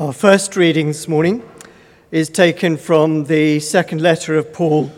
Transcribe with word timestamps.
Our 0.00 0.14
first 0.14 0.56
reading 0.56 0.86
this 0.86 1.06
morning 1.08 1.46
is 2.10 2.30
taken 2.30 2.78
from 2.78 3.24
the 3.24 3.60
second 3.60 4.00
letter 4.00 4.34
of 4.34 4.50
Paul 4.50 4.90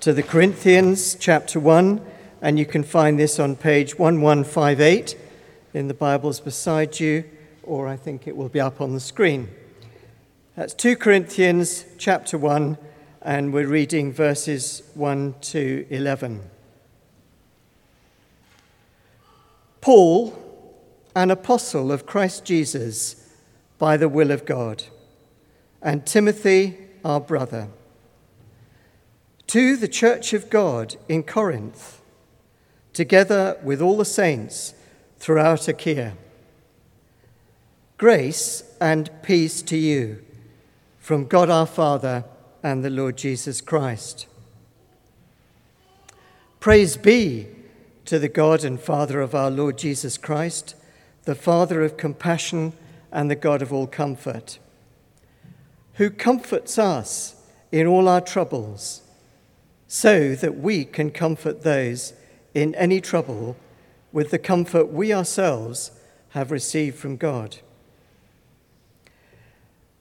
to 0.00 0.12
the 0.12 0.22
Corinthians, 0.22 1.14
chapter 1.14 1.58
1, 1.58 2.04
and 2.42 2.58
you 2.58 2.66
can 2.66 2.82
find 2.82 3.18
this 3.18 3.38
on 3.38 3.56
page 3.56 3.98
1158 3.98 5.16
in 5.72 5.88
the 5.88 5.94
Bibles 5.94 6.38
beside 6.38 7.00
you, 7.00 7.24
or 7.62 7.88
I 7.88 7.96
think 7.96 8.26
it 8.26 8.36
will 8.36 8.50
be 8.50 8.60
up 8.60 8.82
on 8.82 8.92
the 8.92 9.00
screen. 9.00 9.48
That's 10.54 10.74
2 10.74 10.96
Corinthians, 10.96 11.86
chapter 11.96 12.36
1, 12.36 12.76
and 13.22 13.54
we're 13.54 13.66
reading 13.66 14.12
verses 14.12 14.82
1 14.92 15.34
to 15.40 15.86
11. 15.88 16.42
Paul, 19.80 20.38
an 21.16 21.30
apostle 21.30 21.90
of 21.90 22.04
Christ 22.04 22.44
Jesus, 22.44 23.21
by 23.82 23.96
the 23.96 24.08
will 24.08 24.30
of 24.30 24.44
God, 24.44 24.84
and 25.82 26.06
Timothy, 26.06 26.78
our 27.04 27.18
brother. 27.18 27.66
To 29.48 29.76
the 29.76 29.88
church 29.88 30.32
of 30.32 30.48
God 30.48 30.94
in 31.08 31.24
Corinth, 31.24 32.00
together 32.92 33.58
with 33.64 33.82
all 33.82 33.96
the 33.96 34.04
saints 34.04 34.74
throughout 35.18 35.66
Achaia. 35.66 36.12
Grace 37.98 38.62
and 38.80 39.10
peace 39.20 39.62
to 39.62 39.76
you 39.76 40.22
from 41.00 41.26
God 41.26 41.50
our 41.50 41.66
Father 41.66 42.22
and 42.62 42.84
the 42.84 42.88
Lord 42.88 43.16
Jesus 43.16 43.60
Christ. 43.60 44.28
Praise 46.60 46.96
be 46.96 47.48
to 48.04 48.20
the 48.20 48.28
God 48.28 48.62
and 48.62 48.78
Father 48.78 49.20
of 49.20 49.34
our 49.34 49.50
Lord 49.50 49.76
Jesus 49.76 50.16
Christ, 50.16 50.76
the 51.24 51.34
Father 51.34 51.82
of 51.82 51.96
compassion 51.96 52.74
and 53.12 53.30
the 53.30 53.36
God 53.36 53.62
of 53.62 53.72
all 53.72 53.86
comfort, 53.86 54.58
who 55.94 56.10
comforts 56.10 56.78
us 56.78 57.36
in 57.70 57.86
all 57.86 58.08
our 58.08 58.20
troubles, 58.20 59.02
so 59.86 60.34
that 60.34 60.56
we 60.56 60.84
can 60.84 61.10
comfort 61.10 61.62
those 61.62 62.14
in 62.54 62.74
any 62.74 63.00
trouble 63.00 63.56
with 64.10 64.30
the 64.30 64.38
comfort 64.38 64.86
we 64.86 65.12
ourselves 65.12 65.90
have 66.30 66.50
received 66.50 66.98
from 66.98 67.16
God. 67.16 67.58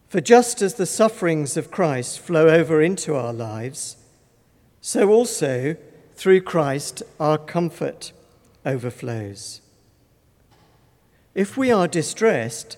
For 0.07 0.21
just 0.21 0.61
as 0.61 0.75
the 0.75 0.85
sufferings 0.85 1.55
of 1.55 1.71
Christ 1.71 2.19
flow 2.19 2.47
over 2.47 2.81
into 2.81 3.15
our 3.15 3.33
lives, 3.33 3.97
so 4.81 5.09
also 5.09 5.75
through 6.15 6.41
Christ 6.41 7.03
our 7.19 7.37
comfort 7.37 8.11
overflows. 8.65 9.61
If 11.33 11.55
we 11.55 11.71
are 11.71 11.87
distressed, 11.87 12.77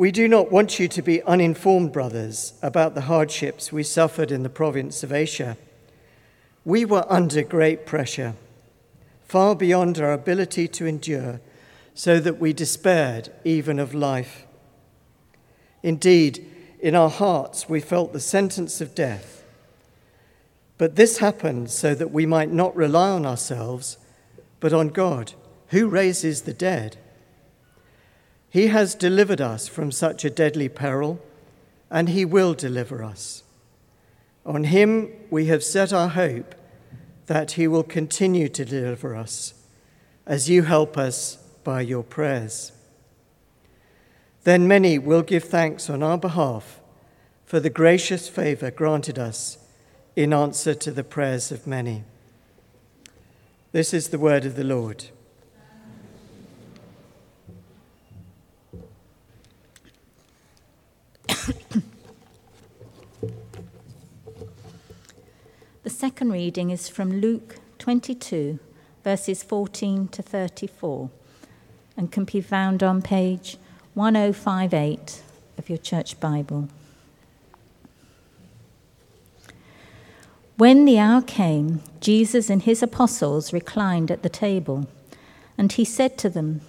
We 0.00 0.12
do 0.12 0.28
not 0.28 0.50
want 0.50 0.80
you 0.80 0.88
to 0.88 1.02
be 1.02 1.22
uninformed, 1.24 1.92
brothers, 1.92 2.54
about 2.62 2.94
the 2.94 3.02
hardships 3.02 3.70
we 3.70 3.82
suffered 3.82 4.32
in 4.32 4.42
the 4.42 4.48
province 4.48 5.02
of 5.02 5.12
Asia. 5.12 5.58
We 6.64 6.86
were 6.86 7.04
under 7.06 7.42
great 7.42 7.84
pressure, 7.84 8.32
far 9.26 9.54
beyond 9.54 10.00
our 10.00 10.14
ability 10.14 10.68
to 10.68 10.86
endure, 10.86 11.42
so 11.92 12.18
that 12.18 12.40
we 12.40 12.54
despaired 12.54 13.30
even 13.44 13.78
of 13.78 13.92
life. 13.92 14.46
Indeed, 15.82 16.46
in 16.80 16.94
our 16.94 17.10
hearts 17.10 17.68
we 17.68 17.80
felt 17.80 18.14
the 18.14 18.20
sentence 18.20 18.80
of 18.80 18.94
death. 18.94 19.44
But 20.78 20.96
this 20.96 21.18
happened 21.18 21.70
so 21.70 21.94
that 21.94 22.10
we 22.10 22.24
might 22.24 22.50
not 22.50 22.74
rely 22.74 23.10
on 23.10 23.26
ourselves, 23.26 23.98
but 24.60 24.72
on 24.72 24.88
God, 24.88 25.34
who 25.66 25.88
raises 25.88 26.40
the 26.40 26.54
dead. 26.54 26.96
He 28.50 28.66
has 28.66 28.96
delivered 28.96 29.40
us 29.40 29.68
from 29.68 29.92
such 29.92 30.24
a 30.24 30.30
deadly 30.30 30.68
peril, 30.68 31.20
and 31.88 32.08
He 32.08 32.24
will 32.24 32.52
deliver 32.52 33.02
us. 33.02 33.44
On 34.44 34.64
Him 34.64 35.10
we 35.30 35.46
have 35.46 35.62
set 35.62 35.92
our 35.92 36.08
hope 36.08 36.56
that 37.26 37.52
He 37.52 37.68
will 37.68 37.84
continue 37.84 38.48
to 38.48 38.64
deliver 38.64 39.14
us 39.14 39.54
as 40.26 40.50
you 40.50 40.62
help 40.62 40.98
us 40.98 41.36
by 41.62 41.80
your 41.80 42.02
prayers. 42.02 42.72
Then 44.42 44.66
many 44.66 44.98
will 44.98 45.22
give 45.22 45.44
thanks 45.44 45.88
on 45.88 46.02
our 46.02 46.18
behalf 46.18 46.80
for 47.44 47.60
the 47.60 47.70
gracious 47.70 48.28
favor 48.28 48.70
granted 48.70 49.18
us 49.18 49.58
in 50.16 50.32
answer 50.32 50.74
to 50.74 50.90
the 50.90 51.04
prayers 51.04 51.52
of 51.52 51.66
many. 51.66 52.04
This 53.72 53.94
is 53.94 54.08
the 54.08 54.18
word 54.18 54.44
of 54.44 54.56
the 54.56 54.64
Lord. 54.64 55.06
Second 66.00 66.32
reading 66.32 66.70
is 66.70 66.88
from 66.88 67.20
Luke 67.20 67.56
22, 67.78 68.58
verses 69.04 69.42
14 69.42 70.08
to 70.08 70.22
34, 70.22 71.10
and 71.94 72.10
can 72.10 72.24
be 72.24 72.40
found 72.40 72.82
on 72.82 73.02
page 73.02 73.58
1058 73.92 75.22
of 75.58 75.68
your 75.68 75.76
church 75.76 76.18
Bible. 76.18 76.70
When 80.56 80.86
the 80.86 80.98
hour 80.98 81.20
came, 81.20 81.82
Jesus 82.00 82.48
and 82.48 82.62
his 82.62 82.82
apostles 82.82 83.52
reclined 83.52 84.10
at 84.10 84.22
the 84.22 84.30
table, 84.30 84.88
and 85.58 85.70
he 85.70 85.84
said 85.84 86.16
to 86.16 86.30
them, 86.30 86.62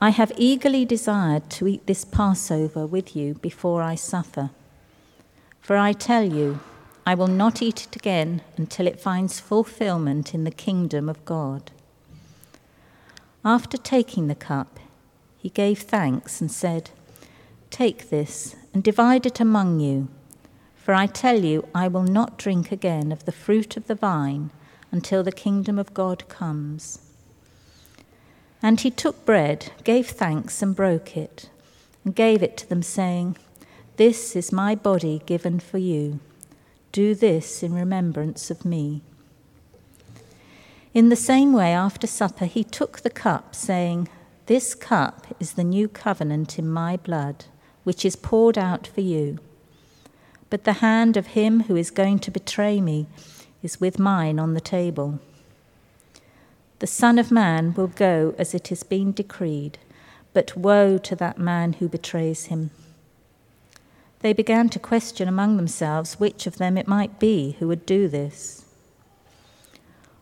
I 0.00 0.10
have 0.10 0.30
eagerly 0.36 0.84
desired 0.84 1.50
to 1.50 1.66
eat 1.66 1.88
this 1.88 2.04
Passover 2.04 2.86
with 2.86 3.16
you 3.16 3.34
before 3.34 3.82
I 3.82 3.96
suffer. 3.96 4.50
For 5.60 5.76
I 5.76 5.92
tell 5.92 6.22
you, 6.22 6.60
I 7.06 7.14
will 7.14 7.26
not 7.26 7.60
eat 7.60 7.84
it 7.84 7.96
again 7.96 8.40
until 8.56 8.86
it 8.86 8.98
finds 8.98 9.38
fulfillment 9.38 10.34
in 10.34 10.44
the 10.44 10.50
kingdom 10.50 11.08
of 11.08 11.24
God. 11.24 11.70
After 13.44 13.76
taking 13.76 14.28
the 14.28 14.34
cup, 14.34 14.80
he 15.36 15.50
gave 15.50 15.80
thanks 15.80 16.40
and 16.40 16.50
said, 16.50 16.90
Take 17.70 18.08
this 18.08 18.56
and 18.72 18.82
divide 18.82 19.26
it 19.26 19.38
among 19.38 19.80
you. 19.80 20.08
For 20.76 20.94
I 20.94 21.06
tell 21.06 21.44
you, 21.44 21.68
I 21.74 21.88
will 21.88 22.04
not 22.04 22.38
drink 22.38 22.72
again 22.72 23.12
of 23.12 23.26
the 23.26 23.32
fruit 23.32 23.76
of 23.76 23.86
the 23.86 23.94
vine 23.94 24.50
until 24.90 25.22
the 25.22 25.32
kingdom 25.32 25.78
of 25.78 25.92
God 25.92 26.26
comes. 26.28 27.00
And 28.62 28.80
he 28.80 28.90
took 28.90 29.26
bread, 29.26 29.72
gave 29.82 30.08
thanks, 30.08 30.62
and 30.62 30.74
broke 30.74 31.18
it, 31.18 31.50
and 32.02 32.14
gave 32.14 32.42
it 32.42 32.56
to 32.58 32.68
them, 32.68 32.82
saying, 32.82 33.36
This 33.96 34.34
is 34.34 34.52
my 34.52 34.74
body 34.74 35.20
given 35.26 35.60
for 35.60 35.76
you. 35.76 36.20
Do 36.94 37.16
this 37.16 37.64
in 37.64 37.74
remembrance 37.74 38.52
of 38.52 38.64
me. 38.64 39.02
In 40.94 41.08
the 41.08 41.16
same 41.16 41.52
way, 41.52 41.72
after 41.72 42.06
supper, 42.06 42.44
he 42.44 42.62
took 42.62 43.00
the 43.00 43.10
cup, 43.10 43.52
saying, 43.52 44.06
This 44.46 44.76
cup 44.76 45.26
is 45.40 45.54
the 45.54 45.64
new 45.64 45.88
covenant 45.88 46.56
in 46.56 46.68
my 46.68 46.96
blood, 46.96 47.46
which 47.82 48.04
is 48.04 48.14
poured 48.14 48.56
out 48.56 48.86
for 48.86 49.00
you. 49.00 49.40
But 50.50 50.62
the 50.62 50.74
hand 50.74 51.16
of 51.16 51.34
him 51.38 51.64
who 51.64 51.74
is 51.74 51.90
going 51.90 52.20
to 52.20 52.30
betray 52.30 52.80
me 52.80 53.08
is 53.60 53.80
with 53.80 53.98
mine 53.98 54.38
on 54.38 54.54
the 54.54 54.60
table. 54.60 55.18
The 56.78 56.86
Son 56.86 57.18
of 57.18 57.32
Man 57.32 57.74
will 57.74 57.88
go 57.88 58.36
as 58.38 58.54
it 58.54 58.68
has 58.68 58.84
been 58.84 59.10
decreed, 59.10 59.78
but 60.32 60.56
woe 60.56 60.98
to 60.98 61.16
that 61.16 61.38
man 61.38 61.72
who 61.72 61.88
betrays 61.88 62.44
him. 62.44 62.70
They 64.24 64.32
began 64.32 64.70
to 64.70 64.78
question 64.78 65.28
among 65.28 65.58
themselves 65.58 66.18
which 66.18 66.46
of 66.46 66.56
them 66.56 66.78
it 66.78 66.88
might 66.88 67.18
be 67.18 67.56
who 67.58 67.68
would 67.68 67.84
do 67.84 68.08
this. 68.08 68.64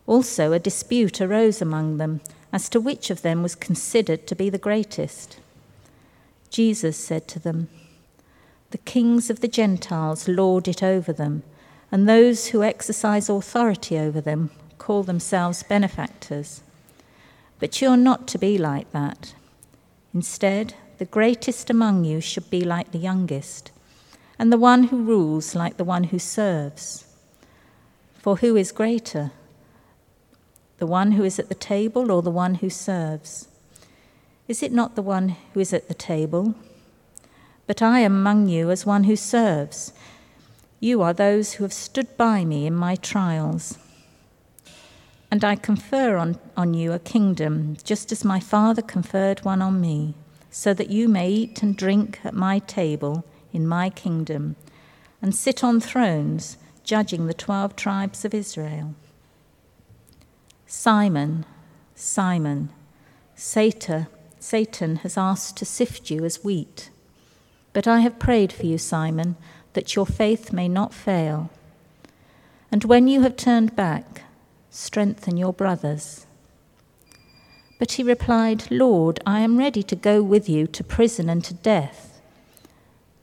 Also, 0.08 0.50
a 0.50 0.58
dispute 0.58 1.20
arose 1.20 1.62
among 1.62 1.98
them 1.98 2.20
as 2.52 2.68
to 2.70 2.80
which 2.80 3.10
of 3.10 3.22
them 3.22 3.44
was 3.44 3.54
considered 3.54 4.26
to 4.26 4.34
be 4.34 4.50
the 4.50 4.58
greatest. 4.58 5.38
Jesus 6.50 6.96
said 6.96 7.28
to 7.28 7.38
them, 7.38 7.68
The 8.72 8.78
kings 8.78 9.30
of 9.30 9.38
the 9.38 9.46
Gentiles 9.46 10.26
lord 10.26 10.66
it 10.66 10.82
over 10.82 11.12
them, 11.12 11.44
and 11.92 12.08
those 12.08 12.48
who 12.48 12.64
exercise 12.64 13.28
authority 13.28 13.96
over 13.96 14.20
them 14.20 14.50
call 14.78 15.04
themselves 15.04 15.62
benefactors. 15.62 16.60
But 17.60 17.80
you're 17.80 17.96
not 17.96 18.26
to 18.26 18.38
be 18.38 18.58
like 18.58 18.90
that. 18.90 19.36
Instead, 20.12 20.74
the 20.98 21.04
greatest 21.04 21.70
among 21.70 22.04
you 22.04 22.20
should 22.20 22.50
be 22.50 22.62
like 22.62 22.90
the 22.90 22.98
youngest, 22.98 23.70
and 24.38 24.52
the 24.52 24.58
one 24.58 24.84
who 24.84 25.02
rules 25.02 25.54
like 25.54 25.76
the 25.76 25.84
one 25.84 26.04
who 26.04 26.18
serves. 26.18 27.04
For 28.14 28.36
who 28.36 28.56
is 28.56 28.72
greater, 28.72 29.32
the 30.82 30.86
one 30.86 31.12
who 31.12 31.22
is 31.22 31.38
at 31.38 31.48
the 31.48 31.54
table 31.54 32.10
or 32.10 32.22
the 32.22 32.30
one 32.30 32.56
who 32.56 32.68
serves? 32.68 33.46
Is 34.48 34.64
it 34.64 34.72
not 34.72 34.96
the 34.96 35.02
one 35.02 35.36
who 35.54 35.60
is 35.60 35.72
at 35.72 35.86
the 35.86 35.94
table? 35.94 36.56
But 37.68 37.80
I 37.80 38.00
am 38.00 38.16
among 38.16 38.48
you 38.48 38.68
as 38.68 38.84
one 38.84 39.04
who 39.04 39.14
serves. 39.14 39.92
You 40.80 41.00
are 41.00 41.12
those 41.12 41.52
who 41.52 41.62
have 41.62 41.72
stood 41.72 42.16
by 42.16 42.44
me 42.44 42.66
in 42.66 42.74
my 42.74 42.96
trials. 42.96 43.78
And 45.30 45.44
I 45.44 45.54
confer 45.54 46.16
on, 46.16 46.40
on 46.56 46.74
you 46.74 46.92
a 46.92 46.98
kingdom, 46.98 47.76
just 47.84 48.10
as 48.10 48.24
my 48.24 48.40
Father 48.40 48.82
conferred 48.82 49.44
one 49.44 49.62
on 49.62 49.80
me, 49.80 50.14
so 50.50 50.74
that 50.74 50.90
you 50.90 51.08
may 51.08 51.30
eat 51.30 51.62
and 51.62 51.76
drink 51.76 52.18
at 52.24 52.34
my 52.34 52.58
table 52.58 53.24
in 53.52 53.66
my 53.66 53.90
kingdom, 53.90 54.56
and 55.20 55.34
sit 55.34 55.62
on 55.62 55.80
thrones, 55.80 56.56
judging 56.84 57.26
the 57.26 57.34
twelve 57.34 57.76
tribes 57.76 58.24
of 58.24 58.34
Israel. 58.34 58.94
Simon, 60.66 61.44
Simon, 61.94 62.70
Satan, 63.34 64.06
Satan 64.38 64.96
has 64.96 65.16
asked 65.16 65.56
to 65.58 65.64
sift 65.64 66.10
you 66.10 66.24
as 66.24 66.42
wheat. 66.42 66.90
But 67.72 67.86
I 67.86 68.00
have 68.00 68.18
prayed 68.18 68.52
for 68.52 68.66
you, 68.66 68.78
Simon, 68.78 69.36
that 69.74 69.94
your 69.94 70.06
faith 70.06 70.52
may 70.52 70.68
not 70.68 70.92
fail. 70.92 71.50
And 72.70 72.84
when 72.84 73.06
you 73.06 73.22
have 73.22 73.36
turned 73.36 73.76
back, 73.76 74.22
strengthen 74.70 75.36
your 75.36 75.52
brothers. 75.52 76.26
But 77.78 77.92
he 77.92 78.02
replied, 78.02 78.70
Lord, 78.70 79.20
I 79.26 79.40
am 79.40 79.58
ready 79.58 79.82
to 79.84 79.96
go 79.96 80.22
with 80.22 80.48
you 80.48 80.66
to 80.68 80.84
prison 80.84 81.28
and 81.28 81.44
to 81.44 81.54
death. 81.54 82.11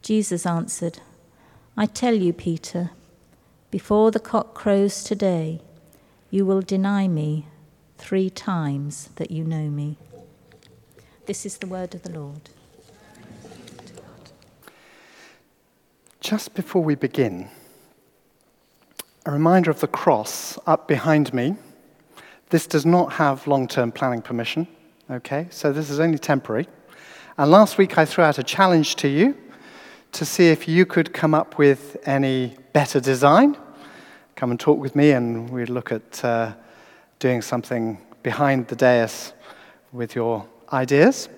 Jesus 0.10 0.44
answered, 0.48 1.02
I 1.78 1.86
tell 1.86 2.16
you, 2.16 2.34
Peter, 2.34 2.90
before 3.70 4.10
the 4.10 4.20
cock 4.20 4.56
crows 4.56 5.04
today, 5.04 5.62
you 6.32 6.48
will 6.48 6.62
deny 6.62 7.08
me 7.08 7.46
three 8.00 8.32
times 8.32 9.10
that 9.18 9.30
you 9.30 9.44
know 9.44 9.70
me. 9.70 9.98
This 11.28 11.46
is 11.46 11.60
the 11.60 11.68
word 11.68 11.94
of 11.94 12.02
the 12.02 12.10
Lord. 12.10 12.50
Just 16.22 16.56
before 16.56 16.84
we 16.84 16.96
begin, 16.96 17.48
a 19.28 19.32
reminder 19.32 19.70
of 19.70 19.80
the 19.80 19.88
cross 19.88 20.58
up 20.66 20.88
behind 20.88 21.36
me. 21.36 21.56
This 22.50 22.66
does 22.66 22.84
not 22.84 23.14
have 23.14 23.46
long 23.46 23.68
term 23.68 23.92
planning 23.92 24.24
permission, 24.24 24.66
okay? 25.12 25.46
So 25.52 25.72
this 25.72 25.92
is 25.92 26.00
only 26.00 26.18
temporary. 26.18 26.68
And 27.38 27.52
last 27.52 27.78
week 27.78 28.00
I 28.00 28.06
threw 28.06 28.24
out 28.24 28.40
a 28.40 28.44
challenge 28.44 28.96
to 28.96 29.08
you 29.08 29.38
to 30.12 30.26
see 30.26 30.50
if 30.50 30.68
you 30.68 30.86
could 30.86 31.14
come 31.14 31.34
up 31.34 31.58
with 31.58 31.98
any 32.06 32.56
better 32.74 33.00
design. 33.00 33.58
Come 34.36 34.52
and 34.52 34.60
talk 34.60 34.80
with 34.80 34.96
me, 34.96 35.12
and 35.12 35.50
we'd 35.50 35.70
look 35.70 35.92
at 35.92 36.24
uh, 36.24 36.54
doing 37.20 37.42
something 37.42 38.00
behind 38.24 38.68
the 38.68 38.76
dais 38.76 39.34
with 39.92 40.16
your 40.16 40.48
ideas. 40.72 41.30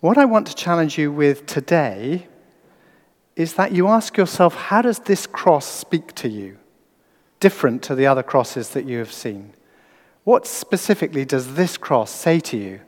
What 0.00 0.16
I 0.16 0.24
want 0.24 0.46
to 0.46 0.54
challenge 0.54 0.96
you 0.96 1.10
with 1.10 1.46
today 1.46 2.28
is 3.34 3.54
that 3.54 3.72
you 3.72 3.88
ask 3.88 4.16
yourself, 4.16 4.54
how 4.54 4.82
does 4.82 5.00
this 5.00 5.26
cross 5.26 5.66
speak 5.66 6.14
to 6.16 6.28
you? 6.28 6.58
Different 7.40 7.82
to 7.84 7.94
the 7.94 8.06
other 8.06 8.22
crosses 8.22 8.70
that 8.70 8.84
you 8.84 8.98
have 8.98 9.12
seen. 9.12 9.52
What 10.24 10.46
specifically 10.46 11.24
does 11.24 11.54
this 11.54 11.76
cross 11.76 12.10
say 12.10 12.40
to 12.40 12.56
you 12.56 12.80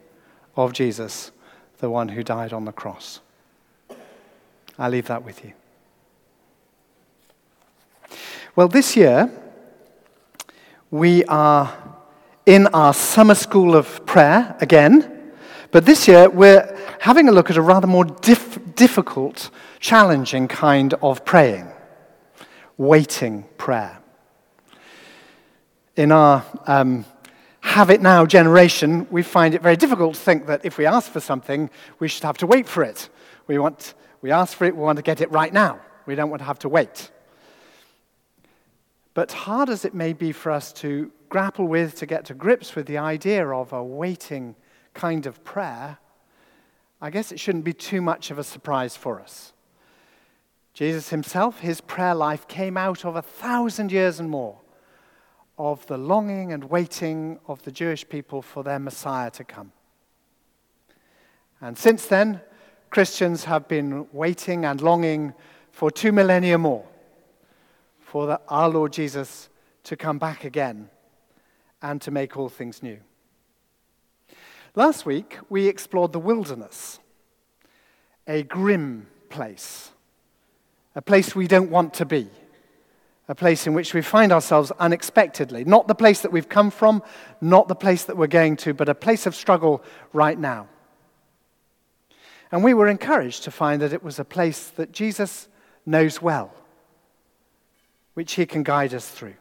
of 0.56 0.72
Jesus, 0.72 1.30
the 1.78 1.88
one 1.88 2.08
who 2.08 2.22
died 2.22 2.52
on 2.52 2.64
the 2.64 2.72
cross? 2.72 3.20
I'll 4.80 4.90
leave 4.90 5.08
that 5.08 5.22
with 5.22 5.44
you. 5.44 5.52
Well, 8.56 8.66
this 8.66 8.96
year, 8.96 9.30
we 10.90 11.22
are 11.26 11.70
in 12.46 12.66
our 12.68 12.94
summer 12.94 13.34
school 13.34 13.76
of 13.76 14.06
prayer 14.06 14.56
again, 14.62 15.32
but 15.70 15.84
this 15.84 16.08
year 16.08 16.30
we're 16.30 16.74
having 16.98 17.28
a 17.28 17.32
look 17.32 17.50
at 17.50 17.58
a 17.58 17.62
rather 17.62 17.86
more 17.86 18.06
dif- 18.06 18.74
difficult 18.74 19.50
challenging 19.80 20.48
kind 20.48 20.94
of 21.02 21.26
praying, 21.26 21.70
waiting 22.78 23.44
prayer. 23.58 23.98
In 25.94 26.10
our 26.10 26.42
um, 26.66 27.04
have 27.60 27.90
it 27.90 28.00
now 28.00 28.24
generation, 28.24 29.06
we 29.10 29.22
find 29.22 29.54
it 29.54 29.60
very 29.60 29.76
difficult 29.76 30.14
to 30.14 30.20
think 30.20 30.46
that 30.46 30.64
if 30.64 30.78
we 30.78 30.86
ask 30.86 31.12
for 31.12 31.20
something, 31.20 31.68
we 31.98 32.08
should 32.08 32.24
have 32.24 32.38
to 32.38 32.46
wait 32.46 32.66
for 32.66 32.82
it. 32.82 33.10
We, 33.46 33.58
want, 33.58 33.92
we 34.22 34.30
ask 34.30 34.56
for 34.56 34.64
it, 34.64 34.76
we 34.76 34.82
want 34.82 34.96
to 34.96 35.02
get 35.02 35.20
it 35.20 35.30
right 35.30 35.52
now. 35.52 35.80
We 36.06 36.14
don't 36.14 36.30
want 36.30 36.40
to 36.40 36.46
have 36.46 36.58
to 36.60 36.68
wait. 36.68 37.10
But 39.14 39.32
hard 39.32 39.70
as 39.70 39.84
it 39.84 39.94
may 39.94 40.12
be 40.12 40.32
for 40.32 40.52
us 40.52 40.72
to 40.74 41.10
grapple 41.28 41.66
with, 41.66 41.96
to 41.96 42.06
get 42.06 42.24
to 42.26 42.34
grips 42.34 42.74
with 42.74 42.86
the 42.86 42.98
idea 42.98 43.48
of 43.48 43.72
a 43.72 43.82
waiting 43.82 44.56
kind 44.94 45.26
of 45.26 45.42
prayer, 45.44 45.98
I 47.00 47.10
guess 47.10 47.32
it 47.32 47.40
shouldn't 47.40 47.64
be 47.64 47.72
too 47.72 48.02
much 48.02 48.30
of 48.30 48.38
a 48.38 48.44
surprise 48.44 48.96
for 48.96 49.20
us. 49.20 49.52
Jesus 50.74 51.08
himself, 51.10 51.60
his 51.60 51.80
prayer 51.80 52.14
life 52.14 52.46
came 52.46 52.76
out 52.76 53.04
of 53.04 53.16
a 53.16 53.22
thousand 53.22 53.90
years 53.90 54.20
and 54.20 54.30
more 54.30 54.58
of 55.58 55.86
the 55.86 55.98
longing 55.98 56.52
and 56.52 56.64
waiting 56.64 57.38
of 57.46 57.62
the 57.64 57.72
Jewish 57.72 58.08
people 58.08 58.40
for 58.40 58.62
their 58.62 58.78
Messiah 58.78 59.30
to 59.32 59.44
come. 59.44 59.72
And 61.60 61.76
since 61.76 62.06
then, 62.06 62.40
Christians 62.90 63.44
have 63.44 63.68
been 63.68 64.06
waiting 64.12 64.64
and 64.64 64.80
longing 64.80 65.34
for 65.70 65.90
two 65.90 66.12
millennia 66.12 66.58
more 66.58 66.84
for 68.00 68.26
the, 68.26 68.40
our 68.48 68.68
Lord 68.68 68.92
Jesus 68.92 69.48
to 69.84 69.96
come 69.96 70.18
back 70.18 70.44
again 70.44 70.90
and 71.80 72.02
to 72.02 72.10
make 72.10 72.36
all 72.36 72.48
things 72.48 72.82
new. 72.82 72.98
Last 74.74 75.06
week, 75.06 75.38
we 75.48 75.66
explored 75.66 76.12
the 76.12 76.18
wilderness, 76.18 76.98
a 78.26 78.42
grim 78.42 79.06
place 79.28 79.90
a 80.94 81.02
place 81.02 81.34
we 81.34 81.46
don't 81.46 81.70
want 81.70 81.94
to 81.94 82.04
be, 82.04 82.28
a 83.28 83.34
place 83.34 83.66
in 83.66 83.74
which 83.74 83.94
we 83.94 84.02
find 84.02 84.32
ourselves 84.32 84.72
unexpectedly. 84.78 85.64
Not 85.64 85.86
the 85.86 85.94
place 85.94 86.22
that 86.22 86.32
we've 86.32 86.48
come 86.48 86.70
from, 86.70 87.02
not 87.40 87.68
the 87.68 87.74
place 87.74 88.04
that 88.04 88.16
we're 88.16 88.26
going 88.26 88.56
to, 88.58 88.74
but 88.74 88.88
a 88.88 88.94
place 88.94 89.26
of 89.26 89.34
struggle 89.34 89.82
right 90.12 90.38
now. 90.38 90.68
And 92.52 92.64
we 92.64 92.74
were 92.74 92.88
encouraged 92.88 93.44
to 93.44 93.50
find 93.50 93.80
that 93.82 93.92
it 93.92 94.02
was 94.02 94.18
a 94.18 94.24
place 94.24 94.68
that 94.70 94.92
Jesus 94.92 95.48
knows 95.86 96.20
well, 96.20 96.52
which 98.14 98.34
he 98.34 98.46
can 98.46 98.62
guide 98.62 98.92
us 98.92 99.08
through. 99.08 99.34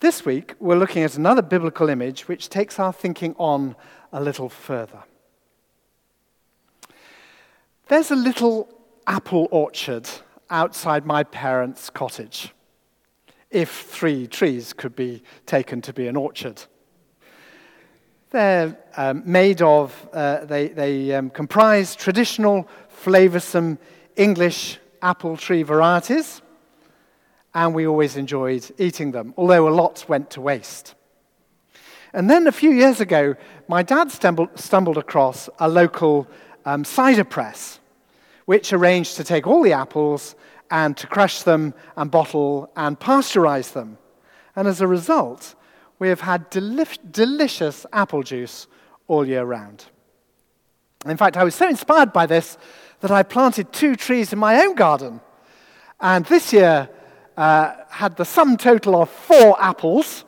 This 0.00 0.26
week, 0.26 0.54
we're 0.60 0.76
looking 0.76 1.02
at 1.02 1.16
another 1.16 1.40
biblical 1.40 1.88
image 1.88 2.28
which 2.28 2.50
takes 2.50 2.78
our 2.78 2.92
thinking 2.92 3.34
on 3.38 3.76
a 4.12 4.20
little 4.20 4.50
further. 4.50 5.04
There's 7.88 8.10
a 8.10 8.16
little 8.16 8.68
apple 9.06 9.48
orchard 9.50 10.08
outside 10.50 11.06
my 11.06 11.22
parents' 11.24 11.88
cottage, 11.88 12.52
if 13.50 13.70
three 13.70 14.26
trees 14.26 14.72
could 14.72 14.94
be 14.94 15.22
taken 15.46 15.80
to 15.82 15.92
be 15.92 16.08
an 16.08 16.16
orchard. 16.16 16.62
They're 18.36 18.76
um, 18.98 19.22
made 19.24 19.62
of, 19.62 20.08
uh, 20.12 20.44
they, 20.44 20.68
they 20.68 21.14
um, 21.14 21.30
comprise 21.30 21.96
traditional, 21.96 22.68
flavoursome 23.02 23.78
English 24.14 24.78
apple 25.00 25.38
tree 25.38 25.62
varieties, 25.62 26.42
and 27.54 27.74
we 27.74 27.86
always 27.86 28.18
enjoyed 28.18 28.70
eating 28.76 29.12
them, 29.12 29.32
although 29.38 29.66
a 29.66 29.70
lot 29.70 30.04
went 30.06 30.28
to 30.32 30.42
waste. 30.42 30.94
And 32.12 32.28
then 32.28 32.46
a 32.46 32.52
few 32.52 32.72
years 32.72 33.00
ago, 33.00 33.36
my 33.68 33.82
dad 33.82 34.10
stumbled, 34.10 34.50
stumbled 34.54 34.98
across 34.98 35.48
a 35.58 35.66
local 35.66 36.28
um, 36.66 36.84
cider 36.84 37.24
press 37.24 37.80
which 38.44 38.70
arranged 38.74 39.16
to 39.16 39.24
take 39.24 39.46
all 39.46 39.62
the 39.62 39.72
apples 39.72 40.34
and 40.70 40.94
to 40.98 41.06
crush 41.06 41.42
them 41.42 41.72
and 41.96 42.10
bottle 42.10 42.70
and 42.76 43.00
pasteurize 43.00 43.72
them. 43.72 43.96
And 44.54 44.68
as 44.68 44.82
a 44.82 44.86
result, 44.86 45.54
we 45.98 46.08
have 46.08 46.20
had 46.20 46.50
delicious 46.50 47.86
apple 47.92 48.22
juice 48.22 48.66
all 49.08 49.26
year 49.26 49.44
round. 49.44 49.86
In 51.06 51.16
fact, 51.16 51.36
I 51.36 51.44
was 51.44 51.54
so 51.54 51.68
inspired 51.68 52.12
by 52.12 52.26
this 52.26 52.58
that 53.00 53.10
I 53.10 53.22
planted 53.22 53.72
two 53.72 53.94
trees 53.94 54.32
in 54.32 54.38
my 54.38 54.64
own 54.64 54.74
garden. 54.74 55.20
And 56.00 56.24
this 56.26 56.52
year 56.52 56.88
uh, 57.36 57.74
had 57.88 58.16
the 58.16 58.24
sum 58.24 58.56
total 58.56 59.00
of 59.00 59.10
four 59.10 59.56
apples, 59.62 60.24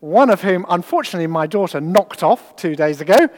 one 0.00 0.30
of 0.30 0.42
whom, 0.42 0.64
unfortunately, 0.68 1.26
my 1.26 1.46
daughter 1.46 1.80
knocked 1.80 2.22
off 2.22 2.56
two 2.56 2.76
days 2.76 3.00
ago. 3.00 3.28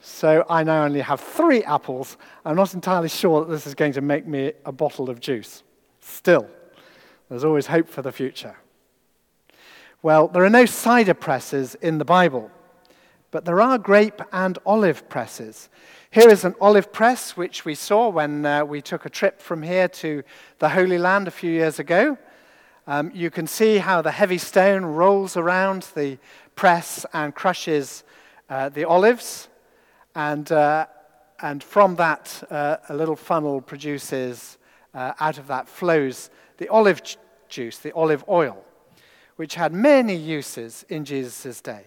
So 0.00 0.44
I 0.48 0.64
now 0.64 0.84
only 0.84 1.00
have 1.00 1.20
three 1.20 1.62
apples. 1.64 2.16
I'm 2.44 2.56
not 2.56 2.74
entirely 2.74 3.08
sure 3.08 3.44
that 3.44 3.50
this 3.50 3.66
is 3.66 3.74
going 3.74 3.92
to 3.92 4.00
make 4.00 4.26
me 4.26 4.52
a 4.64 4.72
bottle 4.72 5.10
of 5.10 5.20
juice. 5.20 5.62
Still, 6.00 6.48
there's 7.28 7.44
always 7.44 7.66
hope 7.66 7.88
for 7.88 8.02
the 8.02 8.12
future. 8.12 8.56
Well, 10.02 10.28
there 10.28 10.44
are 10.44 10.48
no 10.50 10.64
cider 10.64 11.12
presses 11.12 11.74
in 11.74 11.98
the 11.98 12.06
Bible, 12.06 12.50
but 13.30 13.44
there 13.44 13.60
are 13.60 13.76
grape 13.76 14.22
and 14.32 14.58
olive 14.64 15.06
presses. 15.10 15.68
Here 16.10 16.30
is 16.30 16.42
an 16.46 16.54
olive 16.58 16.90
press, 16.90 17.36
which 17.36 17.66
we 17.66 17.74
saw 17.74 18.08
when 18.08 18.46
uh, 18.46 18.64
we 18.64 18.80
took 18.80 19.04
a 19.04 19.10
trip 19.10 19.42
from 19.42 19.62
here 19.62 19.88
to 19.88 20.22
the 20.58 20.70
Holy 20.70 20.96
Land 20.96 21.28
a 21.28 21.30
few 21.30 21.50
years 21.50 21.78
ago. 21.78 22.16
Um, 22.86 23.10
you 23.12 23.30
can 23.30 23.46
see 23.46 23.76
how 23.76 24.00
the 24.00 24.10
heavy 24.10 24.38
stone 24.38 24.86
rolls 24.86 25.36
around 25.36 25.88
the 25.94 26.16
press 26.54 27.04
and 27.12 27.34
crushes 27.34 28.02
uh, 28.48 28.70
the 28.70 28.86
olives. 28.86 29.48
And, 30.14 30.50
uh, 30.50 30.86
and 31.42 31.62
from 31.62 31.96
that, 31.96 32.42
uh, 32.50 32.78
a 32.88 32.94
little 32.94 33.16
funnel 33.16 33.60
produces, 33.60 34.56
uh, 34.94 35.12
out 35.20 35.36
of 35.36 35.46
that 35.48 35.68
flows 35.68 36.30
the 36.56 36.70
olive 36.70 37.02
juice, 37.50 37.76
the 37.76 37.92
olive 37.92 38.24
oil, 38.30 38.64
which 39.40 39.54
had 39.54 39.72
many 39.72 40.14
uses 40.14 40.84
in 40.90 41.02
Jesus' 41.02 41.62
day. 41.62 41.84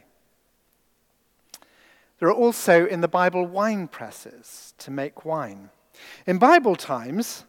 There 2.18 2.28
are 2.28 2.34
also 2.34 2.88
in 2.88 3.02
the 3.02 3.08
Bible 3.08 3.46
wine 3.46 3.88
presses 3.88 4.74
to 4.80 4.90
make 4.90 5.24
wine. 5.24 5.70
In 6.26 6.40
Bible 6.40 6.76
times, 6.76 7.46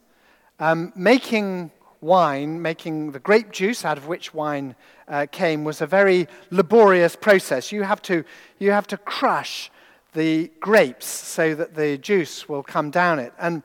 um, 0.60 0.92
making 0.94 1.70
wine, 2.02 2.60
making 2.60 3.12
the 3.12 3.18
grape 3.18 3.50
juice 3.50 3.82
out 3.86 3.96
of 3.96 4.06
which 4.06 4.34
wine 4.34 4.76
uh, 5.08 5.24
came, 5.32 5.64
was 5.64 5.80
a 5.80 5.86
very 5.86 6.28
laborious 6.50 7.16
process. 7.16 7.72
You 7.72 7.82
have, 7.84 8.02
to, 8.02 8.24
you 8.58 8.72
have 8.72 8.86
to 8.88 8.98
crush 8.98 9.70
the 10.12 10.50
grapes 10.60 11.06
so 11.06 11.54
that 11.54 11.74
the 11.74 11.96
juice 11.96 12.46
will 12.46 12.62
come 12.62 12.90
down 12.90 13.18
it. 13.18 13.32
And, 13.38 13.62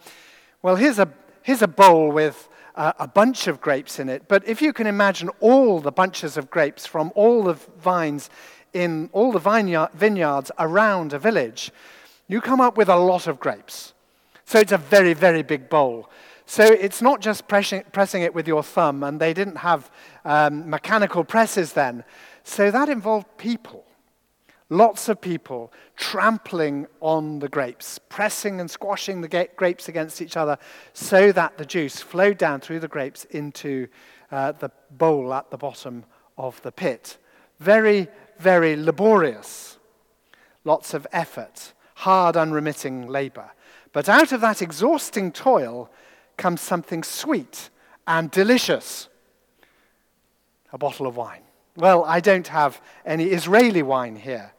well, 0.61 0.77
here's 0.77 0.99
a, 0.99 1.09
here's 1.43 1.61
a 1.61 1.67
bowl 1.67 2.13
with 2.13 2.47
a 2.79 3.07
bunch 3.07 3.47
of 3.47 3.59
grapes 3.59 3.99
in 3.99 4.07
it. 4.07 4.29
But 4.29 4.47
if 4.47 4.61
you 4.61 4.71
can 4.71 4.87
imagine 4.87 5.29
all 5.41 5.81
the 5.81 5.91
bunches 5.91 6.37
of 6.37 6.49
grapes 6.49 6.85
from 6.85 7.11
all 7.13 7.43
the 7.43 7.55
vines 7.81 8.29
in 8.71 9.09
all 9.11 9.33
the 9.33 9.89
vineyards 9.93 10.51
around 10.57 11.11
a 11.11 11.19
village, 11.19 11.71
you 12.27 12.39
come 12.39 12.61
up 12.61 12.77
with 12.77 12.87
a 12.87 12.95
lot 12.95 13.27
of 13.27 13.39
grapes. 13.39 13.93
So 14.45 14.59
it's 14.59 14.71
a 14.71 14.77
very, 14.77 15.13
very 15.13 15.43
big 15.43 15.67
bowl. 15.67 16.09
So 16.45 16.63
it's 16.63 17.01
not 17.01 17.19
just 17.19 17.47
pressing, 17.47 17.83
pressing 17.91 18.21
it 18.23 18.33
with 18.33 18.47
your 18.47 18.63
thumb, 18.63 19.03
and 19.03 19.19
they 19.19 19.33
didn't 19.33 19.57
have 19.57 19.91
um, 20.23 20.69
mechanical 20.69 21.23
presses 21.23 21.73
then. 21.73 22.03
So 22.43 22.71
that 22.71 22.89
involved 22.89 23.27
people. 23.37 23.83
Lots 24.71 25.09
of 25.09 25.19
people 25.19 25.73
trampling 25.95 26.85
on 27.01 27.39
the 27.39 27.49
grapes, 27.49 27.99
pressing 28.07 28.59
and 28.59 28.69
squashing 28.69 29.21
the 29.21 29.49
grapes 29.55 29.89
against 29.89 30.21
each 30.21 30.37
other 30.37 30.59
so 30.93 31.31
that 31.31 31.57
the 31.57 31.65
juice 31.65 31.99
flowed 32.01 32.37
down 32.37 32.61
through 32.61 32.79
the 32.79 32.87
grapes 32.87 33.25
into 33.25 33.87
uh, 34.31 34.51
the 34.51 34.69
bowl 34.91 35.33
at 35.33 35.49
the 35.49 35.57
bottom 35.57 36.05
of 36.37 36.61
the 36.61 36.71
pit. 36.71 37.17
Very, 37.59 38.07
very 38.37 38.75
laborious. 38.75 39.79
Lots 40.63 40.93
of 40.93 41.07
effort, 41.11 41.73
hard, 41.95 42.37
unremitting 42.37 43.07
labor. 43.07 43.51
But 43.91 44.07
out 44.07 44.31
of 44.31 44.41
that 44.41 44.61
exhausting 44.61 45.31
toil 45.31 45.89
comes 46.37 46.61
something 46.61 47.01
sweet 47.03 47.71
and 48.07 48.29
delicious 48.29 49.09
a 50.71 50.77
bottle 50.77 51.07
of 51.07 51.17
wine. 51.17 51.41
Well, 51.75 52.03
I 52.05 52.19
don't 52.19 52.47
have 52.47 52.81
any 53.05 53.25
Israeli 53.25 53.81
wine 53.81 54.15
here. 54.15 54.53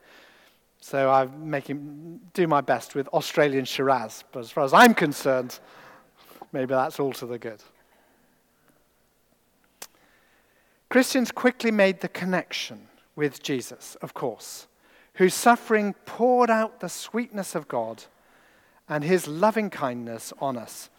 So 0.81 1.11
I'm 1.11 1.51
making, 1.51 2.21
do 2.33 2.47
my 2.47 2.61
best 2.61 2.95
with 2.95 3.07
Australian 3.09 3.65
Shiraz. 3.65 4.25
But 4.33 4.41
as 4.41 4.51
far 4.51 4.65
as 4.65 4.73
I'm 4.73 4.95
concerned, 4.95 5.59
maybe 6.53 6.75
that's 6.75 6.99
all 6.99 7.13
to 7.15 7.27
the 7.27 7.39
good. 7.39 7.63
Christians 10.89 11.31
quickly 11.31 11.71
made 11.71 12.01
the 12.01 12.09
connection 12.09 12.89
with 13.15 13.43
Jesus, 13.43 13.97
of 14.03 14.15
course, 14.15 14.67
whose 15.15 15.35
suffering 15.35 15.95
poured 16.07 16.51
out 16.51 16.81
the 16.81 16.89
sweetness 16.89 17.55
of 17.55 17.69
God 17.69 18.05
and 18.89 19.05
his 19.05 19.29
loving 19.29 19.71
kindness 19.71 20.33
on 20.41 20.57
us. 20.57 20.91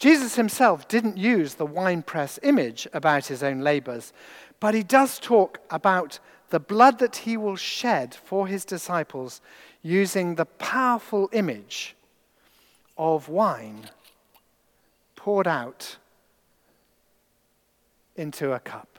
Jesus 0.00 0.34
himself 0.36 0.88
didn't 0.88 1.18
use 1.18 1.54
the 1.54 1.66
winepress 1.66 2.40
image 2.42 2.88
about 2.94 3.26
his 3.26 3.42
own 3.42 3.60
labors, 3.60 4.14
but 4.58 4.74
he 4.74 4.82
does 4.82 5.18
talk 5.18 5.60
about 5.70 6.18
the 6.48 6.58
blood 6.58 6.98
that 6.98 7.16
he 7.16 7.36
will 7.36 7.54
shed 7.54 8.14
for 8.14 8.46
his 8.46 8.64
disciples 8.64 9.42
using 9.82 10.34
the 10.34 10.46
powerful 10.46 11.28
image 11.32 11.94
of 12.96 13.28
wine 13.28 13.90
poured 15.16 15.46
out 15.46 15.96
into 18.16 18.52
a 18.52 18.58
cup. 18.58 18.98